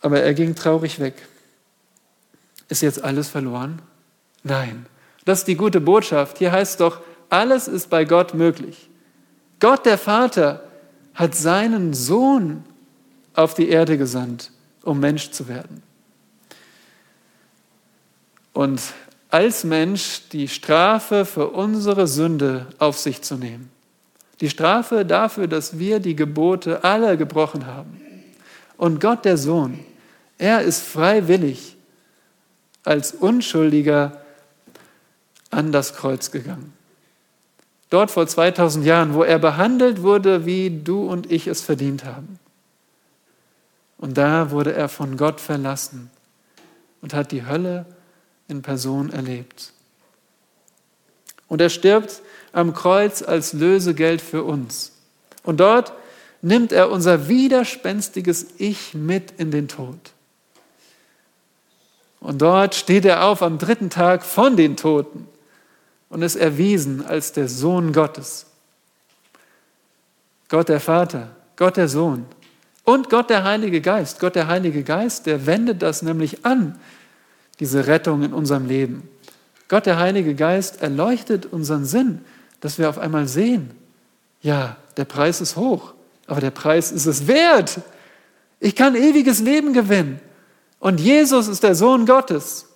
Aber 0.00 0.20
er 0.20 0.34
ging 0.34 0.56
traurig 0.56 0.98
weg. 0.98 1.14
Ist 2.68 2.82
jetzt 2.82 3.04
alles 3.04 3.28
verloren? 3.28 3.80
Nein. 4.48 4.86
Das 5.24 5.40
ist 5.40 5.48
die 5.48 5.56
gute 5.56 5.80
Botschaft. 5.80 6.38
Hier 6.38 6.52
heißt 6.52 6.72
es 6.72 6.76
doch, 6.78 7.00
alles 7.28 7.68
ist 7.68 7.90
bei 7.90 8.04
Gott 8.04 8.34
möglich. 8.34 8.88
Gott 9.60 9.86
der 9.86 9.98
Vater 9.98 10.64
hat 11.14 11.34
seinen 11.34 11.92
Sohn 11.94 12.64
auf 13.34 13.54
die 13.54 13.68
Erde 13.68 13.98
gesandt 13.98 14.50
um 14.82 15.00
Mensch 15.00 15.30
zu 15.30 15.48
werden. 15.48 15.82
und 18.58 18.80
als 19.30 19.62
Mensch 19.62 20.22
die 20.32 20.48
Strafe 20.48 21.24
für 21.24 21.50
unsere 21.50 22.08
Sünde 22.08 22.66
auf 22.80 22.98
sich 22.98 23.22
zu 23.22 23.36
nehmen. 23.36 23.70
Die 24.40 24.50
Strafe 24.50 25.04
dafür, 25.04 25.46
dass 25.46 25.78
wir 25.78 26.00
die 26.00 26.16
Gebote 26.16 26.82
aller 26.82 27.16
gebrochen 27.16 27.66
haben. 27.66 28.00
Und 28.76 29.00
Gott 29.00 29.24
der 29.24 29.36
Sohn, 29.36 29.78
er 30.38 30.62
ist 30.62 30.82
freiwillig 30.82 31.76
als 32.82 33.12
Unschuldiger 33.12 34.20
an 35.50 35.72
das 35.72 35.94
Kreuz 35.94 36.30
gegangen. 36.30 36.72
Dort 37.90 38.10
vor 38.10 38.26
2000 38.26 38.84
Jahren, 38.84 39.14
wo 39.14 39.22
er 39.22 39.38
behandelt 39.38 40.02
wurde, 40.02 40.44
wie 40.44 40.70
du 40.70 41.08
und 41.08 41.30
ich 41.32 41.46
es 41.46 41.62
verdient 41.62 42.04
haben. 42.04 42.38
Und 43.96 44.18
da 44.18 44.50
wurde 44.50 44.74
er 44.74 44.88
von 44.88 45.16
Gott 45.16 45.40
verlassen 45.40 46.10
und 47.00 47.14
hat 47.14 47.32
die 47.32 47.46
Hölle 47.46 47.86
in 48.46 48.62
Person 48.62 49.10
erlebt. 49.10 49.72
Und 51.48 51.60
er 51.60 51.70
stirbt 51.70 52.22
am 52.52 52.74
Kreuz 52.74 53.22
als 53.22 53.54
Lösegeld 53.54 54.20
für 54.20 54.44
uns. 54.44 54.92
Und 55.42 55.60
dort 55.60 55.92
nimmt 56.42 56.72
er 56.72 56.90
unser 56.90 57.28
widerspenstiges 57.28 58.46
Ich 58.58 58.92
mit 58.94 59.32
in 59.38 59.50
den 59.50 59.66
Tod. 59.66 59.98
Und 62.20 62.42
dort 62.42 62.74
steht 62.74 63.04
er 63.06 63.24
auf 63.24 63.42
am 63.42 63.58
dritten 63.58 63.90
Tag 63.90 64.24
von 64.24 64.56
den 64.56 64.76
Toten 64.76 65.26
und 66.08 66.22
ist 66.22 66.36
erwiesen 66.36 67.04
als 67.04 67.32
der 67.32 67.48
Sohn 67.48 67.92
Gottes. 67.92 68.46
Gott 70.48 70.68
der 70.68 70.80
Vater, 70.80 71.30
Gott 71.56 71.76
der 71.76 71.88
Sohn 71.88 72.26
und 72.84 73.10
Gott 73.10 73.28
der 73.28 73.44
Heilige 73.44 73.80
Geist. 73.80 74.18
Gott 74.18 74.34
der 74.34 74.48
Heilige 74.48 74.82
Geist, 74.82 75.26
der 75.26 75.46
wendet 75.46 75.82
das 75.82 76.02
nämlich 76.02 76.44
an, 76.46 76.78
diese 77.60 77.86
Rettung 77.86 78.22
in 78.22 78.32
unserem 78.32 78.66
Leben. 78.66 79.08
Gott 79.68 79.84
der 79.84 79.98
Heilige 79.98 80.34
Geist 80.34 80.80
erleuchtet 80.80 81.46
unseren 81.46 81.84
Sinn, 81.84 82.24
dass 82.60 82.78
wir 82.78 82.88
auf 82.88 82.98
einmal 82.98 83.28
sehen, 83.28 83.70
ja, 84.40 84.76
der 84.96 85.04
Preis 85.04 85.40
ist 85.40 85.56
hoch, 85.56 85.94
aber 86.26 86.40
der 86.40 86.50
Preis 86.50 86.92
ist 86.92 87.06
es 87.06 87.26
wert. 87.26 87.80
Ich 88.60 88.74
kann 88.74 88.94
ewiges 88.94 89.40
Leben 89.40 89.72
gewinnen. 89.72 90.20
Und 90.78 91.00
Jesus 91.00 91.48
ist 91.48 91.62
der 91.62 91.74
Sohn 91.74 92.06
Gottes. 92.06 92.67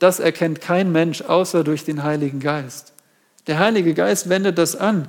Das 0.00 0.18
erkennt 0.18 0.60
kein 0.60 0.90
Mensch 0.90 1.22
außer 1.22 1.62
durch 1.62 1.84
den 1.84 2.02
Heiligen 2.02 2.40
Geist. 2.40 2.92
Der 3.46 3.60
Heilige 3.60 3.94
Geist 3.94 4.28
wendet 4.28 4.58
das 4.58 4.74
an, 4.74 5.08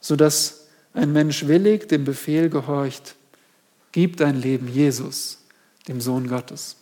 sodass 0.00 0.68
ein 0.94 1.12
Mensch 1.12 1.46
willig 1.46 1.88
dem 1.88 2.04
Befehl 2.04 2.48
gehorcht. 2.48 3.16
Gib 3.92 4.18
dein 4.18 4.40
Leben 4.40 4.68
Jesus, 4.68 5.38
dem 5.88 6.00
Sohn 6.00 6.28
Gottes. 6.28 6.76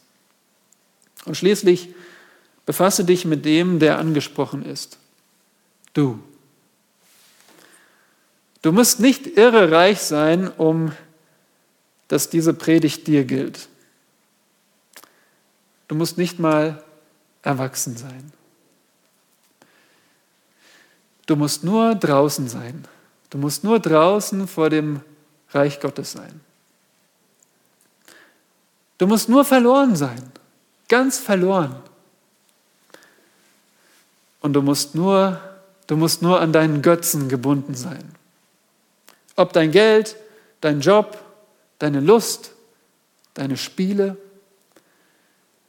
Und 1.25 1.37
schließlich 1.37 1.95
befasse 2.67 3.05
dich 3.05 3.25
mit 3.25 3.45
dem, 3.45 3.79
der 3.79 3.99
angesprochen 3.99 4.65
ist. 4.65 4.99
Du. 5.95 6.19
Du 8.61 8.73
musst 8.73 9.01
nicht 9.01 9.39
irre 9.39 9.71
reich 9.71 10.01
sein, 10.01 10.49
um 10.49 10.93
dass 12.09 12.29
diese 12.29 12.53
Predigt 12.55 13.07
dir 13.07 13.25
gilt. 13.25 13.69
Du 15.89 15.95
musst 15.95 16.19
nicht 16.19 16.39
mal 16.39 16.84
erwachsen 17.45 17.97
sein. 17.97 18.33
Du 21.27 21.37
musst 21.37 21.63
nur 21.63 21.95
draußen 21.95 22.49
sein. 22.49 22.87
Du 23.31 23.39
musst 23.39 23.65
nur 23.65 23.79
draußen 23.81 24.49
vor 24.49 24.71
dem 24.71 25.01
Reich 25.51 25.81
Gottes 25.81 26.13
sein. 26.13 26.41
Du 28.99 29.07
musst 29.07 29.29
nur 29.29 29.45
verloren 29.45 29.97
sein, 29.97 30.23
ganz 30.89 31.19
verloren. 31.19 31.77
Und 34.41 34.53
du 34.53 34.63
musst 34.63 34.95
nur, 34.95 35.41
du 35.87 35.97
musst 35.97 36.23
nur 36.23 36.41
an 36.41 36.53
deinen 36.53 36.81
Götzen 36.81 37.29
gebunden 37.29 37.75
sein. 37.75 38.15
Ob 39.37 39.53
dein 39.53 39.73
Geld, 39.73 40.17
dein 40.61 40.81
Job, 40.81 41.19
deine 41.79 42.01
Lust, 42.01 42.53
deine 43.35 43.57
Spiele, 43.57 44.17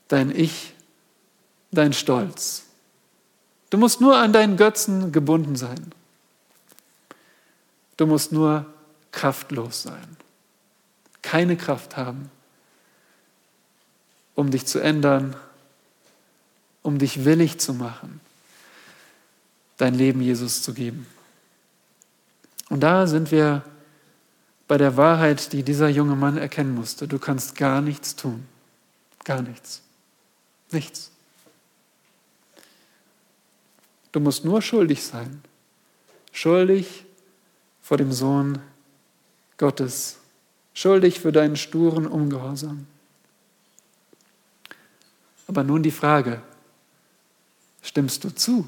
dein 0.07 0.29
Ich, 0.35 0.74
dein 1.75 1.93
Stolz. 1.93 2.63
Du 3.69 3.77
musst 3.77 4.01
nur 4.01 4.17
an 4.17 4.33
deinen 4.33 4.57
Götzen 4.57 5.11
gebunden 5.11 5.55
sein. 5.55 5.91
Du 7.97 8.05
musst 8.07 8.31
nur 8.31 8.65
kraftlos 9.11 9.83
sein. 9.83 10.17
Keine 11.21 11.57
Kraft 11.57 11.97
haben, 11.97 12.29
um 14.35 14.51
dich 14.51 14.65
zu 14.65 14.79
ändern, 14.79 15.35
um 16.83 16.99
dich 16.99 17.25
willig 17.25 17.59
zu 17.59 17.73
machen, 17.73 18.21
dein 19.77 19.95
Leben 19.95 20.21
Jesus 20.21 20.61
zu 20.61 20.73
geben. 20.73 21.07
Und 22.69 22.81
da 22.81 23.07
sind 23.07 23.31
wir 23.31 23.63
bei 24.67 24.77
der 24.77 24.97
Wahrheit, 24.97 25.53
die 25.53 25.63
dieser 25.63 25.89
junge 25.89 26.15
Mann 26.15 26.37
erkennen 26.37 26.73
musste. 26.73 27.07
Du 27.07 27.19
kannst 27.19 27.55
gar 27.55 27.81
nichts 27.81 28.15
tun. 28.15 28.45
Gar 29.23 29.41
nichts. 29.41 29.81
Nichts. 30.71 31.11
Du 34.15 34.21
musst 34.21 34.45
nur 34.45 34.61
schuldig 34.61 35.03
sein. 35.03 35.41
Schuldig 36.31 37.03
vor 37.81 37.97
dem 37.97 38.13
Sohn 38.13 38.61
Gottes. 39.57 40.19
Schuldig 40.73 41.19
für 41.19 41.33
deinen 41.33 41.57
sturen 41.57 42.07
Ungehorsam. 42.07 42.87
Aber 45.47 45.65
nun 45.65 45.83
die 45.83 45.91
Frage, 45.91 46.41
stimmst 47.81 48.23
du 48.23 48.33
zu? 48.33 48.65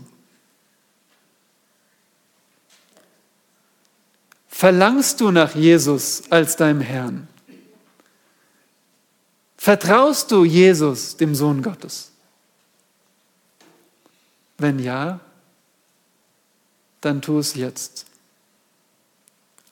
Verlangst 4.50 5.22
du 5.22 5.32
nach 5.32 5.56
Jesus 5.56 6.30
als 6.30 6.58
deinem 6.58 6.82
Herrn? 6.82 7.30
Vertraust 9.56 10.30
du 10.30 10.44
Jesus, 10.44 11.16
dem 11.16 11.34
Sohn 11.36 11.62
Gottes? 11.62 12.12
Wenn 14.58 14.80
ja, 14.80 15.22
dann 17.02 17.22
tu 17.22 17.40
es 17.40 17.56
jetzt. 17.56 18.06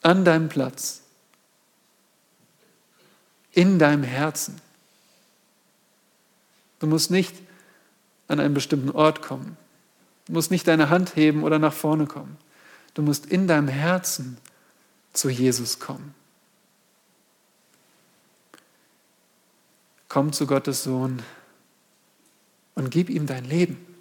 An 0.01 0.25
deinem 0.25 0.49
Platz. 0.49 1.01
In 3.51 3.79
deinem 3.79 4.03
Herzen. 4.03 4.61
Du 6.79 6.87
musst 6.87 7.09
nicht 7.09 7.35
an 8.27 8.39
einen 8.39 8.53
bestimmten 8.53 8.91
Ort 8.91 9.21
kommen. 9.21 9.57
Du 10.25 10.33
musst 10.33 10.51
nicht 10.51 10.67
deine 10.67 10.89
Hand 10.89 11.15
heben 11.15 11.43
oder 11.43 11.59
nach 11.59 11.73
vorne 11.73 12.05
kommen. 12.05 12.37
Du 12.93 13.01
musst 13.01 13.25
in 13.25 13.47
deinem 13.47 13.67
Herzen 13.67 14.37
zu 15.13 15.29
Jesus 15.29 15.79
kommen. 15.79 16.13
Komm 20.09 20.33
zu 20.33 20.47
Gottes 20.47 20.83
Sohn 20.83 21.21
und 22.73 22.89
gib 22.89 23.09
ihm 23.09 23.25
dein 23.25 23.45
Leben. 23.45 23.94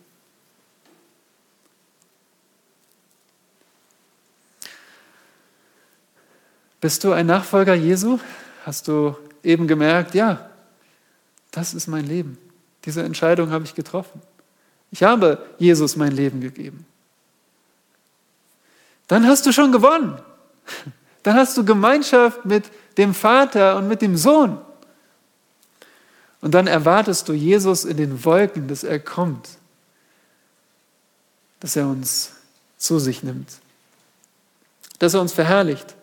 Bist 6.85 7.03
du 7.03 7.13
ein 7.13 7.25
Nachfolger 7.25 7.73
Jesu? 7.73 8.19
Hast 8.67 8.89
du 8.89 9.17
eben 9.43 9.67
gemerkt, 9.67 10.15
ja, 10.15 10.51
das 11.51 11.73
ist 11.73 11.87
mein 11.87 12.05
Leben. 12.05 12.37
Diese 12.85 13.03
Entscheidung 13.03 13.53
habe 13.53 13.65
ich 13.65 13.75
getroffen. 13.75 14.21
Ich 14.91 15.03
habe 15.03 15.47
Jesus 15.57 15.97
mein 15.97 16.13
Leben 16.13 16.43
gegeben. 16.43 16.85
Dann 19.07 19.27
hast 19.27 19.47
du 19.47 19.53
schon 19.53 19.73
gewonnen. 19.73 20.21
Dann 21.23 21.37
hast 21.37 21.57
du 21.57 21.65
Gemeinschaft 21.65 22.45
mit 22.45 22.65
dem 22.99 23.15
Vater 23.15 23.79
und 23.79 23.89
mit 23.89 24.03
dem 24.03 24.19
Sohn. 24.19 24.59
Und 26.43 26.53
dann 26.53 26.67
erwartest 26.67 27.27
du 27.31 27.33
Jesus 27.33 27.87
in 27.87 27.97
den 27.97 28.27
Wolken, 28.27 28.69
dass 28.69 28.85
er 28.85 29.01
kommt, 29.01 29.49
dass 31.61 31.77
er 31.77 31.89
uns 31.89 32.33
zu 32.77 32.99
sich 32.99 33.23
nimmt, 33.23 33.49
dass 34.99 35.15
er 35.15 35.23
uns 35.23 35.33
verherrlicht. 35.33 35.95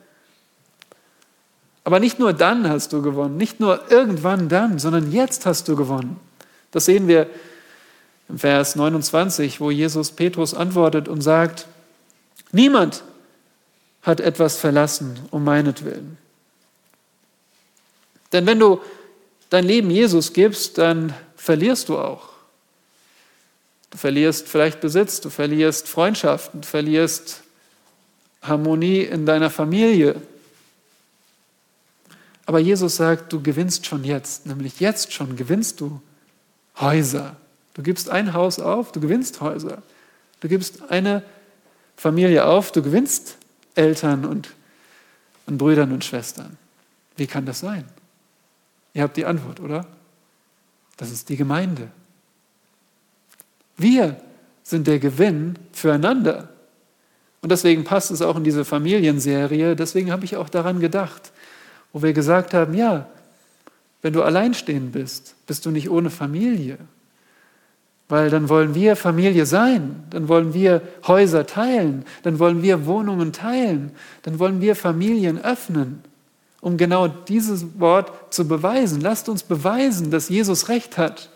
Aber 1.92 2.00
nicht 2.00 2.20
nur 2.20 2.32
dann 2.32 2.70
hast 2.70 2.94
du 2.94 3.02
gewonnen, 3.02 3.36
nicht 3.36 3.60
nur 3.60 3.92
irgendwann 3.92 4.48
dann, 4.48 4.80
sondern 4.80 5.12
jetzt 5.12 5.46
hast 5.46 5.68
du 5.68 5.76
gewonnen. 5.76 6.18
Das 6.72 6.86
sehen 6.86 7.10
wir 7.10 7.28
im 8.30 8.40
Vers 8.40 8.78
29, 8.78 9.60
wo 9.60 9.72
Jesus 9.72 10.14
Petrus 10.14 10.54
antwortet 10.54 11.10
und 11.10 11.20
sagt, 11.20 11.68
niemand 12.54 13.04
hat 14.04 14.22
etwas 14.22 14.56
verlassen 14.56 15.20
um 15.32 15.44
meinetwillen. 15.44 16.18
Denn 18.32 18.46
wenn 18.46 18.60
du 18.60 18.80
dein 19.50 19.66
Leben 19.66 19.90
Jesus 19.90 20.32
gibst, 20.32 20.78
dann 20.78 21.14
verlierst 21.36 21.90
du 21.90 21.98
auch. 21.98 22.30
Du 23.90 23.98
verlierst 23.98 24.48
vielleicht 24.48 24.80
Besitz, 24.80 25.20
du 25.20 25.30
verlierst 25.30 25.90
Freundschaften, 25.90 26.62
du 26.62 26.68
verlierst 26.70 27.42
Harmonie 28.42 29.02
in 29.02 29.26
deiner 29.26 29.50
Familie. 29.50 30.22
Aber 32.46 32.60
Jesus 32.60 32.96
sagt, 32.96 33.32
du 33.32 33.42
gewinnst 33.42 33.86
schon 33.86 34.04
jetzt, 34.04 34.46
nämlich 34.46 34.80
jetzt 34.80 35.14
schon 35.14 35.36
gewinnst 35.36 35.80
du 35.80 36.02
Häuser, 36.80 37.36
Du 37.74 37.84
gibst 37.84 38.10
ein 38.10 38.34
Haus 38.34 38.60
auf, 38.60 38.92
du 38.92 39.00
gewinnst 39.00 39.42
Häuser. 39.42 39.82
Du 40.40 40.48
gibst 40.48 40.90
eine 40.90 41.24
Familie 41.96 42.46
auf, 42.46 42.72
du 42.72 42.82
gewinnst 42.82 43.38
Eltern 43.76 44.26
und, 44.26 44.50
und 45.46 45.58
Brüdern 45.58 45.92
und 45.92 46.04
Schwestern. 46.04 46.58
Wie 47.16 47.28
kann 47.28 47.46
das 47.46 47.60
sein? 47.60 47.86
Ihr 48.94 49.04
habt 49.04 49.16
die 49.16 49.26
Antwort, 49.26 49.60
oder? 49.60 49.88
Das 50.98 51.12
ist 51.12 51.30
die 51.30 51.38
Gemeinde. 51.38 51.90
Wir 53.78 54.20
sind 54.64 54.88
der 54.88 55.00
Gewinn 55.00 55.58
füreinander. 55.72 56.50
Und 57.42 57.52
deswegen 57.52 57.84
passt 57.84 58.12
es 58.12 58.22
auch 58.22 58.36
in 58.36 58.44
diese 58.44 58.66
Familienserie. 58.66 59.76
Deswegen 59.76 60.12
habe 60.12 60.26
ich 60.26 60.36
auch 60.36 60.50
daran 60.50 60.80
gedacht, 60.80 61.32
wo 61.94 62.02
wir 62.02 62.14
gesagt 62.14 62.54
haben, 62.54 62.74
ja, 62.74 63.08
wenn 64.02 64.14
du 64.14 64.24
alleinstehend 64.24 64.92
bist, 64.92 65.36
bist 65.46 65.66
du 65.66 65.72
nicht 65.72 65.90
ohne 65.90 66.10
Familie. 66.10 66.78
Weil 68.10 68.30
dann 68.30 68.50
wollen 68.50 68.76
wir 68.76 68.96
Familie 68.96 69.46
sein, 69.46 70.04
dann 70.10 70.28
wollen 70.28 70.54
wir 70.54 70.82
Häuser 71.08 71.46
teilen, 71.46 72.04
dann 72.24 72.40
wollen 72.40 72.62
wir 72.62 72.86
Wohnungen 72.86 73.32
teilen, 73.32 73.92
dann 74.24 74.38
wollen 74.40 74.60
wir 74.60 74.76
Familien 74.76 75.42
öffnen, 75.42 76.04
um 76.60 76.78
genau 76.78 77.08
dieses 77.08 77.80
Wort 77.80 78.34
zu 78.34 78.48
beweisen. 78.48 79.00
Lasst 79.00 79.30
uns 79.30 79.44
beweisen, 79.44 80.12
dass 80.12 80.30
Jesus 80.30 80.68
recht 80.68 80.98
hat, 80.98 81.30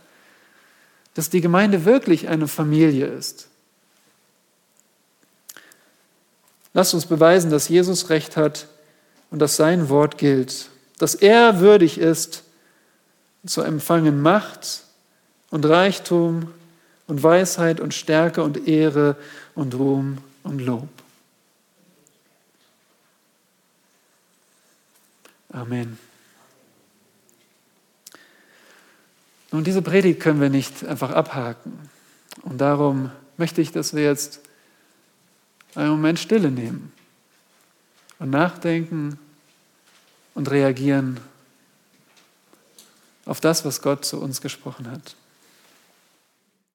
dass 1.13 1.29
die 1.29 1.39
Gemeinde 1.39 1.85
wirklich 1.85 2.27
eine 2.27 2.47
Familie 2.47 3.05
ist. 3.05 3.47
Lasst 6.73 6.93
uns 6.93 7.05
beweisen, 7.05 7.51
dass 7.51 7.69
Jesus 7.69 8.09
recht 8.09 8.35
hat 8.35 8.67
und 9.31 9.39
dass 9.39 9.55
sein 9.55 9.89
Wort 9.89 10.17
gilt, 10.17 10.69
dass 10.97 11.15
er 11.15 11.59
würdig 11.59 11.97
ist, 11.97 12.43
zu 13.45 13.61
empfangen 13.61 14.21
Macht 14.21 14.83
und 15.51 15.65
Reichtum 15.65 16.51
und 17.07 17.21
Weisheit 17.21 17.79
und 17.79 17.93
Stärke 17.93 18.43
und 18.43 18.67
Ehre 18.67 19.15
und 19.53 19.75
Ruhm 19.75 20.17
und 20.43 20.59
Lob. 20.59 20.89
Amen. 25.51 25.97
Nun, 29.51 29.63
diese 29.63 29.81
Predigt 29.81 30.19
können 30.19 30.41
wir 30.41 30.49
nicht 30.49 30.83
einfach 30.85 31.11
abhaken. 31.11 31.89
Und 32.41 32.59
darum 32.59 33.11
möchte 33.37 33.61
ich, 33.61 33.71
dass 33.71 33.93
wir 33.95 34.03
jetzt 34.03 34.41
einen 35.75 35.91
Moment 35.91 36.19
Stille 36.19 36.51
nehmen 36.51 36.91
und 38.19 38.29
nachdenken 38.29 39.19
und 40.33 40.49
reagieren 40.49 41.19
auf 43.25 43.41
das, 43.41 43.65
was 43.65 43.81
Gott 43.81 44.05
zu 44.05 44.21
uns 44.21 44.41
gesprochen 44.41 44.89
hat. 44.89 45.15